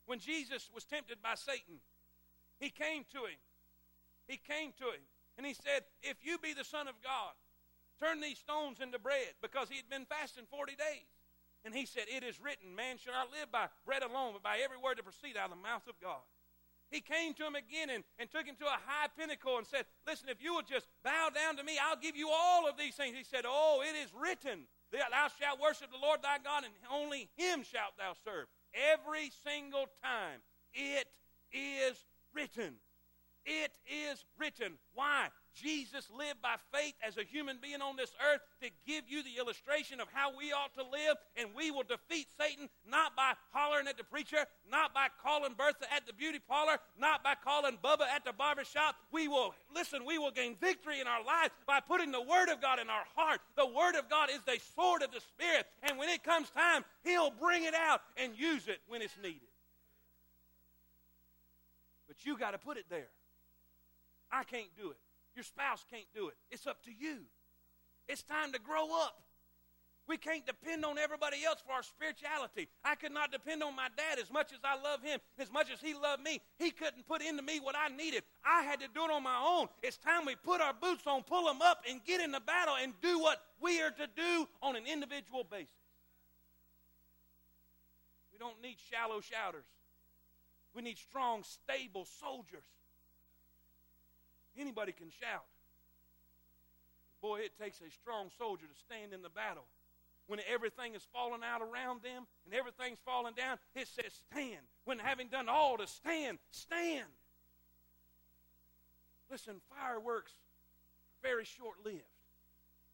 When 0.05 0.20
Jesus 0.20 0.68
was 0.72 0.85
tempted 0.85 1.20
by 1.20 1.37
Satan, 1.37 1.81
he 2.61 2.70
came 2.70 3.05
to 3.12 3.29
him. 3.29 3.40
He 4.27 4.37
came 4.37 4.72
to 4.81 4.92
him 4.92 5.05
and 5.37 5.46
he 5.46 5.55
said, 5.55 5.85
If 6.03 6.16
you 6.24 6.38
be 6.38 6.53
the 6.53 6.64
Son 6.64 6.88
of 6.88 6.94
God, 7.05 7.33
turn 8.00 8.20
these 8.20 8.38
stones 8.38 8.80
into 8.80 8.98
bread, 8.98 9.34
because 9.42 9.68
he 9.68 9.76
had 9.76 9.90
been 9.90 10.06
fasting 10.06 10.44
40 10.50 10.72
days. 10.72 11.11
And 11.64 11.74
he 11.74 11.87
said, 11.87 12.06
It 12.08 12.22
is 12.22 12.40
written, 12.40 12.74
man 12.74 12.96
shall 12.98 13.14
not 13.14 13.30
live 13.30 13.50
by 13.50 13.66
bread 13.84 14.02
alone, 14.02 14.32
but 14.32 14.42
by 14.42 14.58
every 14.62 14.78
word 14.78 14.98
that 14.98 15.04
proceed 15.04 15.37
out 15.37 15.50
of 15.50 15.56
the 15.56 15.62
mouth 15.62 15.87
of 15.88 15.98
God. 16.00 16.22
He 16.90 17.00
came 17.00 17.34
to 17.34 17.44
him 17.44 17.54
again 17.54 17.90
and, 17.90 18.02
and 18.18 18.30
took 18.30 18.46
him 18.46 18.56
to 18.56 18.64
a 18.64 18.80
high 18.87 19.08
pinnacle 19.12 19.58
and 19.58 19.66
said, 19.66 19.84
Listen, 20.06 20.28
if 20.28 20.42
you 20.42 20.54
will 20.54 20.64
just 20.64 20.87
bow 21.04 21.28
down 21.34 21.56
to 21.56 21.64
me, 21.64 21.76
I'll 21.76 22.00
give 22.00 22.16
you 22.16 22.30
all 22.32 22.68
of 22.68 22.78
these 22.78 22.94
things. 22.94 23.16
He 23.16 23.24
said, 23.24 23.44
Oh, 23.46 23.82
it 23.84 23.94
is 23.96 24.08
written, 24.14 24.64
that 24.92 25.11
Thou 25.11 25.28
shalt 25.38 25.61
worship 25.61 25.90
the 25.92 26.00
Lord 26.00 26.22
thy 26.22 26.38
God, 26.38 26.64
and 26.64 26.72
only 26.90 27.28
him 27.37 27.62
shalt 27.62 27.98
thou 27.98 28.14
serve. 28.24 28.46
Every 28.72 29.30
single 29.44 29.87
time, 30.02 30.40
it 30.72 31.08
is 31.52 31.96
written. 32.32 32.74
It 33.44 33.72
is 33.87 34.24
written. 34.38 34.74
Why? 34.94 35.28
Jesus 35.62 36.09
lived 36.16 36.40
by 36.42 36.57
faith 36.73 36.94
as 37.07 37.16
a 37.16 37.25
human 37.25 37.59
being 37.61 37.83
on 37.83 37.97
this 37.97 38.12
earth 38.33 38.40
to 38.62 38.71
give 38.87 39.05
you 39.09 39.23
the 39.23 39.38
illustration 39.38 40.01
of 40.01 40.09
how 40.12 40.37
we 40.37 40.53
ought 40.53 40.75
to 40.75 40.83
live, 40.83 41.16
and 41.37 41.51
we 41.55 41.71
will 41.71 41.83
defeat 41.83 42.29
Satan 42.38 42.68
not 42.88 43.16
by 43.16 43.33
hollering 43.53 43.88
at 43.88 43.97
the 43.97 44.05
preacher, 44.05 44.44
not 44.71 44.94
by 44.94 45.09
calling 45.23 45.55
Bertha 45.57 45.92
at 45.92 46.07
the 46.07 46.12
beauty 46.12 46.38
parlor, 46.38 46.79
not 46.99 47.23
by 47.23 47.35
calling 47.42 47.79
Bubba 47.83 48.07
at 48.09 48.25
the 48.25 48.33
barber 48.33 48.64
shop. 48.64 48.97
We 49.12 49.29
will, 49.29 49.55
listen, 49.75 50.05
we 50.05 50.18
will 50.18 50.31
gain 50.31 50.57
victory 50.61 51.01
in 51.01 51.07
our 51.07 51.25
lives 51.25 51.53
by 51.66 51.81
putting 51.81 52.12
the 52.12 52.23
Word 52.23 52.49
of 52.49 52.61
God 52.61 52.79
in 52.79 52.88
our 52.88 53.05
heart. 53.16 53.40
The 53.57 53.66
Word 53.66 53.97
of 53.97 54.09
God 54.09 54.31
is 54.31 54.40
the 54.47 54.59
sword 54.75 55.03
of 55.03 55.12
the 55.12 55.21
Spirit, 55.21 55.66
and 55.83 55.99
when 55.99 56.09
it 56.09 56.23
comes 56.23 56.51
time, 56.51 56.85
He'll 57.05 57.31
bring 57.31 57.64
it 57.64 57.75
out 57.75 58.03
and 58.16 58.33
use 58.38 58.68
it 58.68 58.81
when 58.88 59.03
it's 59.03 59.16
needed. 59.23 59.40
But 62.07 62.25
you 62.25 62.38
got 62.38 62.53
to 62.53 62.59
put 62.59 62.77
it 62.77 62.87
there. 62.88 63.09
I 64.31 64.44
can't 64.44 64.68
do 64.77 64.90
it. 64.90 64.97
Your 65.38 65.44
spouse 65.44 65.85
can't 65.88 66.12
do 66.12 66.27
it. 66.27 66.35
It's 66.51 66.66
up 66.66 66.83
to 66.83 66.90
you. 66.90 67.18
It's 68.09 68.24
time 68.24 68.51
to 68.55 68.59
grow 68.59 68.87
up. 69.03 69.22
We 70.09 70.16
can't 70.16 70.44
depend 70.44 70.85
on 70.85 70.98
everybody 70.98 71.44
else 71.46 71.62
for 71.64 71.74
our 71.74 71.85
spirituality. 71.85 72.66
I 72.85 72.96
could 72.96 73.12
not 73.12 73.31
depend 73.31 73.62
on 73.62 73.77
my 73.77 73.87
dad 73.96 74.18
as 74.18 74.33
much 74.33 74.53
as 74.53 74.59
I 74.64 74.74
love 74.83 75.01
him, 75.01 75.20
as 75.38 75.53
much 75.53 75.70
as 75.72 75.81
he 75.81 75.94
loved 75.94 76.24
me. 76.24 76.40
He 76.59 76.72
couldn't 76.72 77.07
put 77.07 77.22
into 77.22 77.44
me 77.44 77.61
what 77.61 77.77
I 77.79 77.94
needed. 77.94 78.24
I 78.44 78.64
had 78.64 78.81
to 78.81 78.88
do 78.92 79.05
it 79.05 79.12
on 79.12 79.22
my 79.22 79.38
own. 79.38 79.68
It's 79.81 79.96
time 79.96 80.27
we 80.27 80.35
put 80.35 80.61
our 80.61 80.74
boots 80.74 81.07
on, 81.07 81.22
pull 81.22 81.44
them 81.44 81.62
up, 81.62 81.85
and 81.88 82.05
get 82.05 82.20
in 82.20 82.33
the 82.33 82.40
battle 82.40 82.74
and 82.83 82.92
do 83.01 83.20
what 83.20 83.40
we 83.61 83.81
are 83.81 83.90
to 83.90 84.09
do 84.16 84.48
on 84.61 84.74
an 84.74 84.88
individual 84.92 85.46
basis. 85.48 85.70
We 88.33 88.40
don't 88.40 88.61
need 88.61 88.79
shallow 88.90 89.20
shouters. 89.20 89.66
We 90.74 90.83
need 90.83 90.98
strong, 90.98 91.44
stable 91.44 92.09
soldiers. 92.18 92.64
Anybody 94.59 94.92
can 94.92 95.09
shout. 95.21 95.44
Boy, 97.23 97.40
it 97.40 97.53
takes 97.61 97.81
a 97.81 97.90
strong 97.90 98.31
soldier 98.37 98.66
to 98.66 98.79
stand 98.87 99.12
in 99.12 99.23
the 99.23 99.31
battle. 99.31 99.64
When 100.27 100.40
everything 100.53 100.94
is 100.94 101.03
falling 101.12 101.40
out 101.42 101.62
around 101.62 102.03
them 102.03 102.27
and 102.44 102.53
everything's 102.53 102.99
falling 103.05 103.35
down, 103.35 103.57
it 103.75 103.88
says 103.88 104.12
stand. 104.31 104.61
When 104.85 104.99
having 104.99 105.29
done 105.29 105.49
all 105.49 105.79
to 105.79 105.87
stand, 105.87 106.38
stand. 106.51 107.07
Listen, 109.31 109.57
fireworks 109.71 110.33
very 111.23 111.44
short 111.44 111.77
lived. 111.85 112.03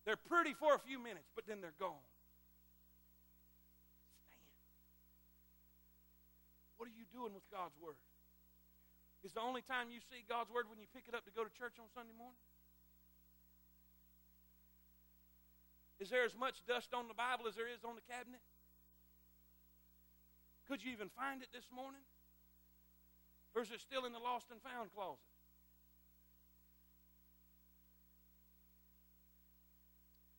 They're 0.05 0.16
pretty 0.16 0.53
for 0.55 0.74
a 0.74 0.79
few 0.79 0.98
minutes, 0.98 1.29
but 1.35 1.46
then 1.46 1.61
they're 1.61 1.79
gone. 1.81 2.07
Stand. 4.29 4.53
What 6.77 6.88
are 6.88 6.96
you 6.96 7.05
doing 7.12 7.35
with 7.35 7.44
God's 7.50 7.74
Word? 7.83 7.96
Is 9.24 9.32
the 9.32 9.40
only 9.40 9.64
time 9.64 9.88
you 9.88 10.04
see 10.12 10.20
God's 10.28 10.52
Word 10.52 10.68
when 10.68 10.76
you 10.76 10.84
pick 10.92 11.08
it 11.08 11.16
up 11.16 11.24
to 11.24 11.32
go 11.32 11.48
to 11.48 11.52
church 11.56 11.80
on 11.80 11.88
Sunday 11.96 12.12
morning? 12.12 12.37
Is 15.96 16.12
there 16.12 16.28
as 16.28 16.37
much 16.37 16.60
dust 16.68 16.92
on 16.92 17.08
the 17.08 17.16
Bible 17.16 17.48
as 17.48 17.56
there 17.56 17.64
is 17.64 17.80
on 17.88 17.96
the 17.96 18.04
cabinet? 18.04 18.44
Could 20.68 20.84
you 20.84 20.92
even 20.92 21.08
find 21.08 21.40
it 21.40 21.48
this 21.56 21.64
morning? 21.72 22.04
Or 23.56 23.64
is 23.64 23.72
it 23.72 23.80
still 23.80 24.04
in 24.04 24.12
the 24.12 24.20
lost 24.20 24.52
and 24.52 24.60
found 24.60 24.92
closet? 24.92 25.24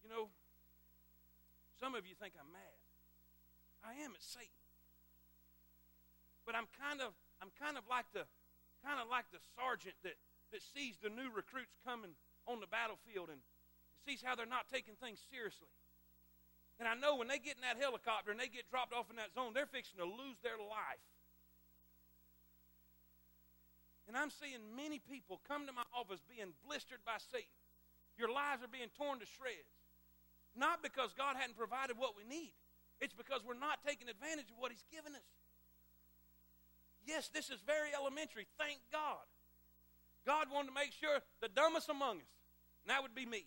You 0.06 0.14
know, 0.14 0.30
some 1.82 1.98
of 1.98 2.06
you 2.06 2.14
think 2.14 2.38
I'm 2.38 2.54
mad. 2.54 2.78
I 3.82 3.98
am 4.06 4.14
at 4.14 4.22
Satan. 4.22 4.62
But 6.46 6.54
I'm 6.54 6.70
kind 6.78 7.02
of 7.02 7.18
I'm 7.42 7.50
kind 7.58 7.78
of 7.78 7.90
like 7.90 8.06
the 8.14 8.30
kind 8.86 9.02
of 9.02 9.10
like 9.10 9.26
the 9.34 9.42
sergeant 9.58 9.98
that, 10.06 10.14
that 10.54 10.62
sees 10.62 11.02
the 11.02 11.10
new 11.10 11.34
recruits 11.34 11.74
coming 11.82 12.14
on 12.46 12.62
the 12.62 12.70
battlefield 12.70 13.34
and 13.34 13.42
sees 14.06 14.22
how 14.22 14.38
they're 14.38 14.46
not 14.46 14.70
taking 14.70 14.94
things 15.02 15.18
seriously. 15.34 15.74
And 16.78 16.86
I 16.86 16.94
know 16.94 17.18
when 17.18 17.26
they 17.26 17.42
get 17.42 17.58
in 17.58 17.66
that 17.66 17.82
helicopter 17.82 18.30
and 18.30 18.38
they 18.38 18.52
get 18.52 18.70
dropped 18.70 18.94
off 18.94 19.10
in 19.10 19.18
that 19.18 19.34
zone, 19.34 19.58
they're 19.58 19.66
fixing 19.66 19.98
to 19.98 20.06
lose 20.06 20.38
their 20.46 20.62
life. 20.62 21.02
And 24.06 24.14
I'm 24.14 24.30
seeing 24.30 24.62
many 24.78 25.02
people 25.02 25.42
come 25.50 25.66
to 25.66 25.74
my 25.74 25.88
office 25.90 26.22
being 26.30 26.54
blistered 26.62 27.02
by 27.02 27.18
Satan. 27.18 27.50
Your 28.22 28.30
lives 28.30 28.62
are 28.62 28.70
being 28.70 28.94
torn 28.94 29.18
to 29.18 29.26
shreds. 29.26 29.74
Not 30.54 30.86
because 30.86 31.12
God 31.18 31.36
hadn't 31.36 31.58
provided 31.58 31.98
what 31.98 32.14
we 32.14 32.24
need, 32.24 32.54
it's 33.02 33.16
because 33.16 33.42
we're 33.44 33.60
not 33.60 33.84
taking 33.84 34.08
advantage 34.08 34.48
of 34.54 34.62
what 34.62 34.72
He's 34.72 34.86
given 34.88 35.18
us. 35.18 35.28
Yes, 37.06 37.30
this 37.30 37.50
is 37.50 37.62
very 37.66 37.94
elementary. 37.94 38.48
Thank 38.58 38.82
God. 38.92 39.26
God 40.26 40.50
wanted 40.50 40.74
to 40.74 40.78
make 40.78 40.92
sure 40.92 41.22
the 41.42 41.50
dumbest 41.50 41.90
among 41.90 42.18
us, 42.18 42.34
and 42.82 42.90
that 42.90 43.06
would 43.06 43.14
be 43.14 43.30
me, 43.30 43.46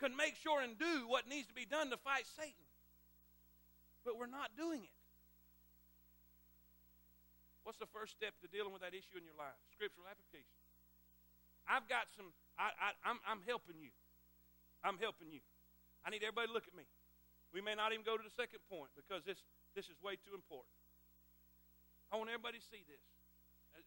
could 0.00 0.16
make 0.16 0.40
sure 0.40 0.64
and 0.64 0.80
do 0.80 1.04
what 1.06 1.28
needs 1.28 1.46
to 1.48 1.54
be 1.54 1.68
done 1.68 1.92
to 1.92 2.00
fight 2.00 2.24
Satan. 2.24 2.66
But 4.04 4.16
we're 4.16 4.32
not 4.32 4.56
doing 4.56 4.82
it. 4.82 4.96
What's 7.62 7.78
the 7.78 7.86
first 7.94 8.16
step 8.18 8.34
to 8.42 8.50
dealing 8.50 8.74
with 8.74 8.82
that 8.82 8.96
issue 8.96 9.20
in 9.20 9.22
your 9.22 9.38
life? 9.38 9.54
Scriptural 9.70 10.08
application. 10.10 10.58
I've 11.68 11.86
got 11.86 12.10
some, 12.18 12.34
I, 12.58 12.74
I, 12.74 12.88
I'm, 13.06 13.22
I'm 13.22 13.42
helping 13.46 13.78
you. 13.78 13.94
I'm 14.82 14.98
helping 14.98 15.30
you. 15.30 15.38
I 16.02 16.10
need 16.10 16.26
everybody 16.26 16.50
to 16.50 16.54
look 16.56 16.66
at 16.66 16.74
me. 16.74 16.82
We 17.54 17.62
may 17.62 17.78
not 17.78 17.94
even 17.94 18.02
go 18.02 18.18
to 18.18 18.24
the 18.24 18.34
second 18.34 18.58
point 18.66 18.90
because 18.98 19.22
this, 19.22 19.38
this 19.78 19.86
is 19.86 19.94
way 20.02 20.18
too 20.18 20.34
important. 20.34 20.74
I 22.12 22.20
want 22.20 22.28
everybody 22.28 22.60
to 22.60 22.66
see 22.68 22.84
this. 22.84 23.00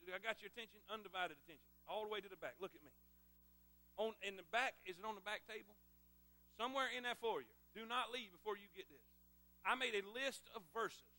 I 0.09 0.17
got 0.17 0.41
your 0.41 0.49
attention, 0.49 0.81
undivided 0.89 1.37
attention, 1.45 1.69
all 1.85 2.03
the 2.05 2.11
way 2.11 2.19
to 2.19 2.29
the 2.29 2.37
back. 2.37 2.57
Look 2.57 2.73
at 2.73 2.81
me. 2.81 2.91
On 4.01 4.11
in 4.25 4.35
the 4.35 4.47
back, 4.49 4.75
is 4.83 4.97
it 4.97 5.05
on 5.05 5.15
the 5.15 5.23
back 5.23 5.45
table? 5.45 5.77
Somewhere 6.57 6.89
in 6.91 7.05
that 7.05 7.21
foyer. 7.21 7.47
Do 7.77 7.85
not 7.85 8.09
leave 8.09 8.33
before 8.33 8.57
you 8.57 8.67
get 8.73 8.89
this. 8.89 9.05
I 9.63 9.77
made 9.77 9.93
a 9.93 10.03
list 10.03 10.49
of 10.57 10.65
verses 10.73 11.15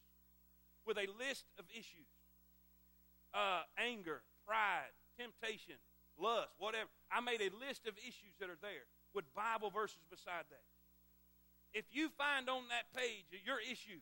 with 0.84 0.98
a 0.98 1.08
list 1.18 1.46
of 1.58 1.64
issues 1.72 2.10
uh, 3.36 3.68
anger, 3.76 4.22
pride, 4.48 4.90
temptation, 5.18 5.76
lust, 6.16 6.56
whatever. 6.58 6.88
I 7.12 7.20
made 7.20 7.44
a 7.44 7.52
list 7.52 7.84
of 7.86 7.94
issues 8.00 8.32
that 8.40 8.48
are 8.48 8.60
there 8.64 8.88
with 9.12 9.28
Bible 9.36 9.68
verses 9.68 10.00
beside 10.08 10.48
that. 10.48 10.64
If 11.76 11.84
you 11.92 12.08
find 12.16 12.48
on 12.48 12.72
that 12.72 12.88
page 12.96 13.28
your 13.44 13.60
issue, 13.60 14.00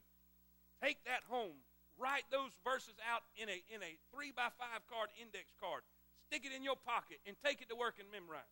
take 0.79 1.03
that 1.05 1.27
home. 1.27 1.59
Write 1.99 2.27
those 2.31 2.51
verses 2.67 2.99
out 3.07 3.23
in 3.39 3.49
a, 3.49 3.59
in 3.71 3.81
a 3.83 3.95
three 4.11 4.35
by 4.35 4.51
five 4.59 4.83
card 4.91 5.15
index 5.21 5.55
card. 5.63 5.87
Stick 6.27 6.43
it 6.43 6.53
in 6.55 6.67
your 6.67 6.77
pocket 6.77 7.23
and 7.25 7.37
take 7.45 7.63
it 7.63 7.69
to 7.71 7.77
work 7.77 8.03
and 8.03 8.09
memorize. 8.11 8.49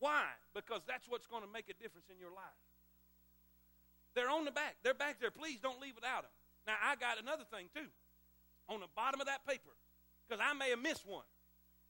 Why? 0.00 0.24
Because 0.56 0.80
that's 0.88 1.06
what's 1.08 1.28
going 1.28 1.44
to 1.44 1.50
make 1.50 1.68
a 1.68 1.76
difference 1.76 2.08
in 2.08 2.16
your 2.16 2.32
life. 2.32 2.60
They're 4.16 4.30
on 4.30 4.44
the 4.44 4.54
back. 4.54 4.80
They're 4.80 4.96
back 4.96 5.20
there. 5.20 5.34
Please 5.34 5.58
don't 5.60 5.80
leave 5.80 5.94
without 5.94 6.22
them. 6.22 6.34
Now, 6.64 6.80
I 6.80 6.96
got 6.96 7.20
another 7.20 7.44
thing, 7.50 7.68
too 7.74 7.90
on 8.68 8.80
the 8.80 8.90
bottom 8.96 9.20
of 9.20 9.26
that 9.26 9.44
paper 9.46 9.72
because 10.24 10.40
I 10.40 10.52
may 10.56 10.70
have 10.70 10.80
missed 10.80 11.06
one. 11.06 11.26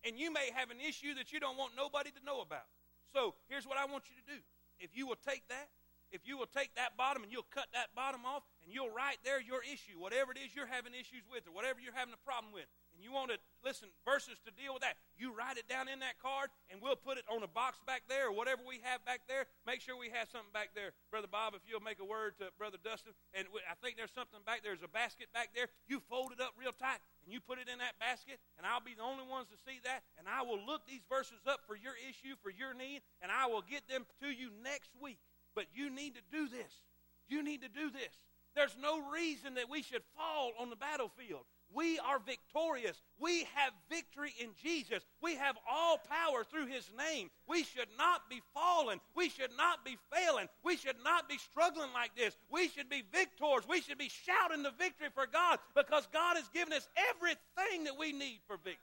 And 0.05 0.19
you 0.19 0.33
may 0.33 0.51
have 0.53 0.71
an 0.71 0.83
issue 0.83 1.15
that 1.17 1.33
you 1.33 1.41
don't 1.41 1.57
want 1.57 1.73
nobody 1.77 2.11
to 2.11 2.23
know 2.27 2.43
about. 2.43 2.69
So 3.15 3.35
here's 3.49 3.65
what 3.65 3.79
I 3.79 3.87
want 3.87 4.05
you 4.11 4.17
to 4.21 4.27
do. 4.37 4.41
If 4.81 4.93
you 4.93 5.07
will 5.07 5.21
take 5.25 5.47
that, 5.49 5.71
if 6.13 6.27
you 6.27 6.37
will 6.37 6.51
take 6.51 6.75
that 6.77 6.97
bottom 6.97 7.23
and 7.23 7.33
you'll 7.33 7.49
cut 7.55 7.67
that 7.73 7.95
bottom 7.95 8.27
off 8.27 8.43
and 8.65 8.73
you'll 8.73 8.93
write 8.93 9.21
there 9.25 9.41
your 9.41 9.61
issue, 9.61 10.01
whatever 10.01 10.33
it 10.33 10.41
is 10.41 10.57
you're 10.57 10.69
having 10.69 10.97
issues 10.97 11.23
with 11.29 11.45
or 11.45 11.53
whatever 11.53 11.79
you're 11.79 11.97
having 11.97 12.17
a 12.17 12.25
problem 12.25 12.49
with, 12.51 12.65
and 12.97 13.05
you 13.05 13.13
want 13.13 13.29
to 13.29 13.39
listen 13.61 13.93
verses 14.09 14.41
to 14.49 14.51
deal 14.57 14.73
with 14.73 14.81
that, 14.81 14.97
you 15.21 15.37
write 15.37 15.61
it 15.61 15.69
down 15.69 15.91
in 15.91 16.01
that 16.01 16.17
card, 16.17 16.49
and 16.73 16.81
we'll 16.81 16.97
put 16.97 17.21
it 17.21 17.29
on 17.29 17.45
a 17.45 17.51
box 17.51 17.77
back 17.85 18.09
there 18.09 18.33
or 18.33 18.35
whatever 18.35 18.65
we 18.65 18.81
have 18.81 19.05
back 19.05 19.29
there. 19.29 19.45
Make 19.69 19.85
sure 19.85 20.01
we 20.01 20.09
have 20.17 20.33
something 20.33 20.53
back 20.57 20.73
there, 20.73 20.97
brother 21.13 21.29
Bob. 21.29 21.53
If 21.53 21.63
you'll 21.69 21.85
make 21.85 22.01
a 22.01 22.09
word 22.09 22.41
to 22.41 22.49
brother 22.57 22.81
Dustin, 22.81 23.13
and 23.37 23.45
I 23.69 23.77
think 23.85 24.01
there's 24.01 24.15
something 24.15 24.41
back 24.49 24.65
there. 24.65 24.73
There's 24.73 24.87
a 24.87 24.91
basket 24.91 25.29
back 25.37 25.53
there. 25.53 25.69
You 25.85 26.01
fold 26.09 26.33
it 26.33 26.41
up 26.41 26.57
real 26.57 26.73
tight 26.73 27.05
and 27.25 27.33
you 27.33 27.41
put 27.41 27.57
it 27.57 27.69
in 27.73 27.81
that 27.81 27.97
basket, 27.97 28.37
and 28.61 28.69
I'll 28.69 28.85
be 28.85 28.93
the 28.93 29.05
only 29.05 29.25
ones 29.25 29.49
to 29.49 29.57
see 29.65 29.81
that, 29.89 30.05
and 30.21 30.29
I 30.29 30.45
will 30.45 30.61
look 30.61 30.85
these 30.85 31.05
verses 31.09 31.41
up 31.49 31.65
for 31.65 31.73
your 31.73 31.97
issue, 31.97 32.37
for 32.45 32.53
your 32.53 32.77
need, 32.77 33.01
and 33.25 33.33
I 33.33 33.49
will 33.49 33.65
get 33.65 33.89
them 33.89 34.05
to 34.21 34.29
you 34.29 34.53
next 34.61 34.93
week. 35.01 35.21
But 35.57 35.73
you 35.73 35.89
need 35.89 36.15
to 36.21 36.25
do 36.29 36.49
this. 36.49 36.85
You 37.29 37.43
need 37.43 37.63
to 37.63 37.73
do 37.73 37.89
this. 37.89 38.13
There's 38.55 38.77
no 38.81 39.11
reason 39.11 39.55
that 39.55 39.69
we 39.69 39.83
should 39.83 40.03
fall 40.17 40.53
on 40.61 40.71
the 40.71 40.77
battlefield. 40.77 41.43
We 41.75 41.99
are 41.99 42.21
victorious. 42.21 43.03
We 43.19 43.49
have 43.55 43.73
victory 43.91 44.33
in 44.39 44.51
Jesus. 44.63 45.05
We 45.21 45.35
have 45.35 45.57
all 45.69 45.99
power 45.99 46.45
through 46.45 46.67
His 46.67 46.89
name. 46.97 47.31
We 47.49 47.65
should 47.65 47.89
not 47.99 48.31
be 48.31 48.43
fallen. 48.55 49.01
We 49.17 49.29
should 49.29 49.51
not 49.57 49.85
be 49.85 49.99
failing. 50.13 50.49
We 50.63 50.77
should 50.77 51.03
not 51.03 51.29
be 51.29 51.37
struggling 51.39 51.93
like 51.93 52.15
this. 52.17 52.37
We 52.49 52.69
should 52.69 52.89
be 52.89 53.03
victors. 53.13 53.67
We 53.69 53.81
should 53.81 53.99
be 53.99 54.11
shouting 54.25 54.63
the 54.63 54.71
victory 54.71 55.09
for 55.13 55.27
God 55.27 55.59
because 55.75 56.07
God 56.13 56.37
has 56.37 56.49
given 56.49 56.73
us 56.73 56.89
everything 57.11 57.85
that 57.85 57.99
we 57.99 58.13
need 58.13 58.39
for 58.47 58.57
victory. 58.57 58.79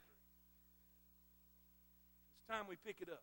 It's 2.36 2.48
time 2.50 2.66
we 2.68 2.76
pick 2.84 2.96
it 3.00 3.08
up. 3.08 3.22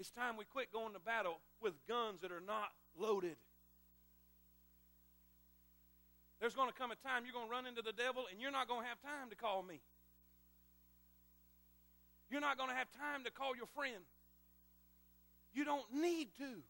It's 0.00 0.10
time 0.10 0.36
we 0.36 0.44
quit 0.44 0.72
going 0.72 0.94
to 0.94 1.00
battle 1.00 1.38
with 1.60 1.74
guns 1.86 2.20
that 2.22 2.32
are 2.32 2.42
not 2.44 2.70
loaded. 2.98 3.36
There's 6.40 6.54
going 6.54 6.70
to 6.70 6.76
come 6.76 6.90
a 6.90 6.98
time 7.02 7.26
you're 7.26 7.34
going 7.34 7.50
to 7.50 7.54
run 7.54 7.66
into 7.66 7.82
the 7.82 7.92
devil 7.92 8.30
and 8.30 8.40
you're 8.40 8.54
not 8.54 8.68
going 8.70 8.82
to 8.82 8.88
have 8.88 9.02
time 9.02 9.30
to 9.30 9.36
call 9.36 9.62
me. 9.62 9.82
You're 12.30 12.44
not 12.44 12.56
going 12.56 12.70
to 12.70 12.76
have 12.76 12.86
time 12.94 13.24
to 13.24 13.30
call 13.30 13.56
your 13.56 13.66
friend. 13.74 14.04
You 15.52 15.64
don't 15.64 15.88
need 15.90 16.28
to. 16.38 16.62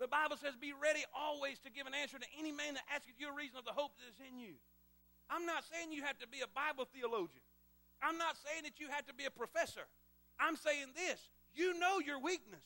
The 0.00 0.08
Bible 0.08 0.34
says, 0.40 0.56
Be 0.58 0.72
ready 0.74 1.04
always 1.14 1.58
to 1.62 1.70
give 1.70 1.86
an 1.86 1.94
answer 1.94 2.18
to 2.18 2.26
any 2.38 2.50
man 2.50 2.74
that 2.74 2.86
asketh 2.90 3.14
you 3.18 3.30
a 3.30 3.34
reason 3.34 3.58
of 3.58 3.64
the 3.66 3.76
hope 3.76 3.94
that 3.98 4.06
is 4.10 4.18
in 4.18 4.38
you. 4.40 4.58
I'm 5.30 5.44
not 5.44 5.62
saying 5.68 5.92
you 5.92 6.02
have 6.02 6.18
to 6.18 6.26
be 6.26 6.40
a 6.40 6.50
Bible 6.50 6.88
theologian. 6.90 7.44
I'm 8.02 8.16
not 8.16 8.38
saying 8.40 8.64
that 8.64 8.80
you 8.80 8.88
have 8.88 9.06
to 9.06 9.14
be 9.14 9.26
a 9.26 9.30
professor. 9.30 9.86
I'm 10.40 10.56
saying 10.56 10.96
this 10.96 11.20
you 11.54 11.78
know 11.78 12.00
your 12.00 12.18
weakness. 12.18 12.64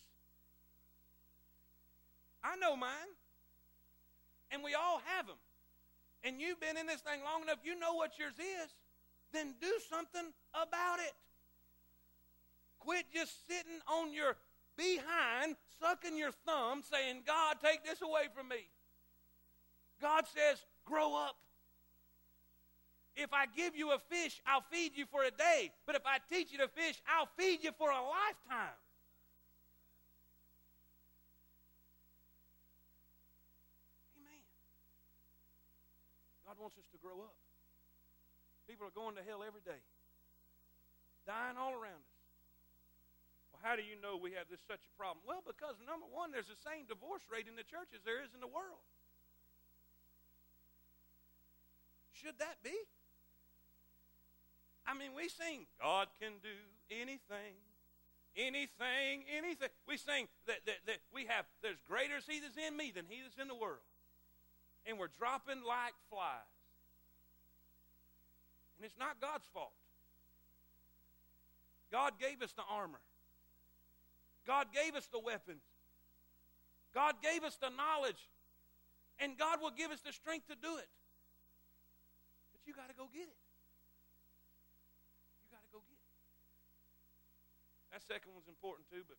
I 2.45 2.57
know 2.57 2.77
mine. 2.77 3.13
And 4.53 4.63
we 4.63 4.75
all 4.75 5.01
have 5.17 5.27
them 5.27 5.41
and 6.25 6.41
you've 6.41 6.61
been 6.61 6.77
in 6.77 6.87
this 6.87 7.01
thing 7.01 7.21
long 7.25 7.43
enough, 7.43 7.59
you 7.65 7.79
know 7.79 7.95
what 7.95 8.19
yours 8.19 8.35
is, 8.39 8.71
then 9.33 9.55
do 9.61 9.73
something 9.91 10.33
about 10.55 10.99
it. 11.01 11.15
Quit 12.79 13.07
just 13.15 13.47
sitting 13.47 13.81
on 13.87 14.13
your 14.13 14.37
behind, 14.77 15.57
sucking 15.81 16.17
your 16.17 16.33
thumb, 16.47 16.83
saying, 16.83 17.23
God, 17.27 17.57
take 17.63 17.85
this 17.85 18.03
away 18.03 18.27
from 18.35 18.49
me. 18.49 18.69
God 20.01 20.25
says, 20.35 20.59
grow 20.85 21.15
up. 21.15 21.37
If 23.15 23.33
I 23.33 23.47
give 23.47 23.77
you 23.77 23.93
a 23.93 23.99
fish, 23.99 24.41
I'll 24.47 24.65
feed 24.71 24.93
you 24.97 25.05
for 25.07 25.23
a 25.23 25.31
day. 25.31 25.71
But 25.87 25.97
if 25.97 26.03
I 26.07 26.19
teach 26.33 26.51
you 26.51 26.59
to 26.59 26.69
fish, 26.69 27.01
I'll 27.07 27.29
feed 27.37 27.63
you 27.63 27.71
for 27.79 27.91
a 27.91 28.01
lifetime. 28.01 28.75
God 36.53 36.69
wants 36.69 36.77
us 36.77 36.85
to 36.93 37.01
grow 37.01 37.17
up. 37.25 37.33
People 38.69 38.85
are 38.85 38.93
going 38.93 39.17
to 39.17 39.25
hell 39.25 39.41
every 39.41 39.65
day, 39.65 39.81
dying 41.25 41.57
all 41.57 41.73
around 41.73 42.05
us. 42.05 42.21
Well, 43.49 43.65
how 43.65 43.73
do 43.73 43.81
you 43.81 43.97
know 43.97 44.21
we 44.21 44.37
have 44.37 44.53
this 44.53 44.61
such 44.69 44.85
a 44.85 44.93
problem? 45.01 45.25
Well, 45.25 45.41
because 45.41 45.81
number 45.89 46.05
one, 46.13 46.29
there's 46.29 46.53
the 46.53 46.61
same 46.61 46.85
divorce 46.85 47.25
rate 47.33 47.49
in 47.49 47.57
the 47.57 47.65
church 47.65 47.97
as 47.97 48.05
there 48.05 48.21
is 48.21 48.37
in 48.37 48.45
the 48.45 48.53
world. 48.53 48.85
Should 52.13 52.37
that 52.37 52.61
be? 52.61 52.77
I 54.85 54.93
mean, 54.93 55.17
we 55.17 55.33
sing, 55.33 55.65
God 55.81 56.13
can 56.21 56.37
do 56.45 56.53
anything, 56.93 57.57
anything, 58.37 59.25
anything. 59.25 59.73
We 59.89 59.97
sing 59.97 60.29
that, 60.45 60.69
that, 60.69 60.85
that 60.85 61.01
we 61.17 61.33
have, 61.33 61.49
there's 61.65 61.81
greater 61.89 62.21
is 62.21 62.29
he 62.29 62.45
that's 62.45 62.61
in 62.61 62.77
me 62.77 62.93
than 62.93 63.09
he 63.09 63.25
that's 63.25 63.41
in 63.41 63.49
the 63.49 63.57
world 63.57 63.81
and 64.87 64.99
we're 64.99 65.13
dropping 65.19 65.63
like 65.67 65.95
flies. 66.11 66.52
And 68.83 68.91
it's 68.91 68.99
not 68.99 69.23
God's 69.23 69.47
fault. 69.55 69.71
God 71.95 72.19
gave 72.19 72.43
us 72.43 72.51
the 72.51 72.67
armor. 72.67 72.99
God 74.43 74.75
gave 74.75 74.99
us 74.99 75.07
the 75.07 75.23
weapons. 75.23 75.63
God 76.91 77.23
gave 77.23 77.47
us 77.47 77.55
the 77.63 77.71
knowledge. 77.71 78.19
And 79.23 79.39
God 79.39 79.63
will 79.63 79.71
give 79.71 79.95
us 79.95 80.03
the 80.03 80.11
strength 80.11 80.51
to 80.51 80.59
do 80.59 80.83
it. 80.83 80.91
But 82.51 82.67
you 82.67 82.75
got 82.75 82.91
to 82.91 82.99
go 82.99 83.07
get 83.07 83.31
it. 83.31 83.41
You 85.47 85.55
got 85.55 85.63
to 85.63 85.71
go 85.71 85.79
get 85.87 86.03
it. 86.03 86.11
That 87.95 88.03
second 88.03 88.35
one's 88.35 88.51
important 88.51 88.91
too, 88.91 89.07
but 89.07 89.15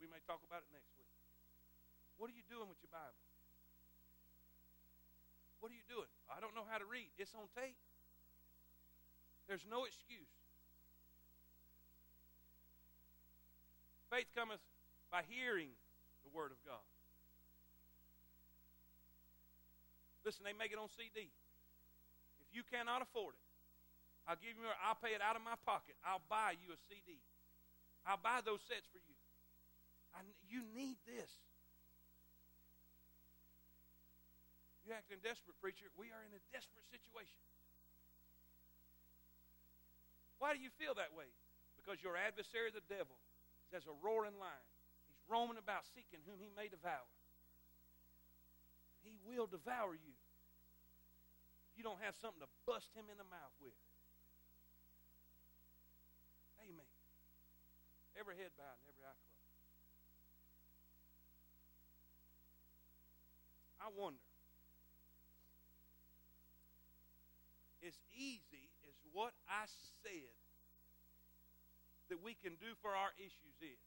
we 0.00 0.08
may 0.08 0.24
talk 0.24 0.40
about 0.48 0.64
it 0.64 0.72
next 0.72 0.88
week. 0.96 1.12
What 2.16 2.32
are 2.32 2.36
you 2.40 2.46
doing 2.48 2.72
with 2.72 2.80
your 2.80 2.88
Bible? 2.88 3.20
What 5.60 5.68
are 5.68 5.76
you 5.76 5.84
doing? 5.92 6.08
I 6.32 6.40
don't 6.40 6.56
know 6.56 6.64
how 6.64 6.80
to 6.80 6.88
read. 6.88 7.12
It's 7.20 7.36
on 7.36 7.52
tape. 7.52 7.76
There's 9.48 9.64
no 9.68 9.84
excuse. 9.84 10.30
Faith 14.08 14.30
cometh 14.32 14.62
by 15.10 15.22
hearing 15.28 15.74
the 16.24 16.30
Word 16.32 16.54
of 16.54 16.60
God. 16.64 16.84
Listen, 20.24 20.48
they 20.48 20.56
make 20.56 20.72
it 20.72 20.80
on 20.80 20.88
CD. 20.88 21.28
If 22.40 22.48
you 22.56 22.64
cannot 22.64 23.04
afford 23.04 23.36
it, 23.36 23.44
I'll 24.24 24.40
give 24.40 24.56
you. 24.56 24.64
I'll 24.80 24.96
pay 24.96 25.12
it 25.12 25.20
out 25.20 25.36
of 25.36 25.44
my 25.44 25.60
pocket. 25.68 26.00
I'll 26.00 26.24
buy 26.32 26.56
you 26.56 26.72
a 26.72 26.78
CD. 26.88 27.20
I'll 28.08 28.20
buy 28.20 28.40
those 28.40 28.64
sets 28.64 28.88
for 28.88 29.00
you. 29.04 29.16
I, 30.16 30.24
you 30.48 30.64
need 30.72 30.96
this. 31.04 31.28
You're 34.84 34.96
acting 34.96 35.20
desperate, 35.20 35.56
preacher. 35.60 35.88
We 35.96 36.12
are 36.12 36.24
in 36.24 36.32
a 36.32 36.42
desperate 36.52 36.84
situation. 36.88 37.40
Why 40.38 40.52
do 40.52 40.60
you 40.60 40.70
feel 40.76 40.94
that 40.98 41.14
way? 41.14 41.28
Because 41.78 42.00
your 42.00 42.16
adversary, 42.16 42.72
the 42.72 42.84
devil, 42.88 43.16
is 43.68 43.84
as 43.84 43.86
a 43.88 43.96
roaring 44.00 44.36
lion. 44.40 44.66
He's 45.08 45.20
roaming 45.28 45.60
about 45.60 45.84
seeking 45.92 46.20
whom 46.24 46.40
he 46.40 46.48
may 46.56 46.68
devour. 46.68 47.08
He 49.04 49.12
will 49.28 49.46
devour 49.46 49.92
you. 49.92 50.16
You 51.76 51.82
don't 51.82 52.00
have 52.00 52.14
something 52.22 52.40
to 52.40 52.50
bust 52.64 52.88
him 52.94 53.04
in 53.10 53.18
the 53.18 53.28
mouth 53.28 53.52
with. 53.60 53.76
Amen. 56.64 56.90
Every 58.16 58.38
head 58.40 58.54
bowed 58.56 58.78
and 58.78 58.86
every 58.88 59.04
eye 59.04 59.18
closed. 59.20 59.44
I 63.84 63.88
wonder. 63.92 64.24
It's 67.82 68.00
easy 68.16 68.40
as 68.40 68.43
what 69.14 69.32
I 69.46 69.70
said 70.02 70.34
that 72.10 72.18
we 72.18 72.34
can 72.34 72.58
do 72.58 72.74
for 72.82 72.90
our 72.90 73.14
issues 73.16 73.56
is 73.62 73.78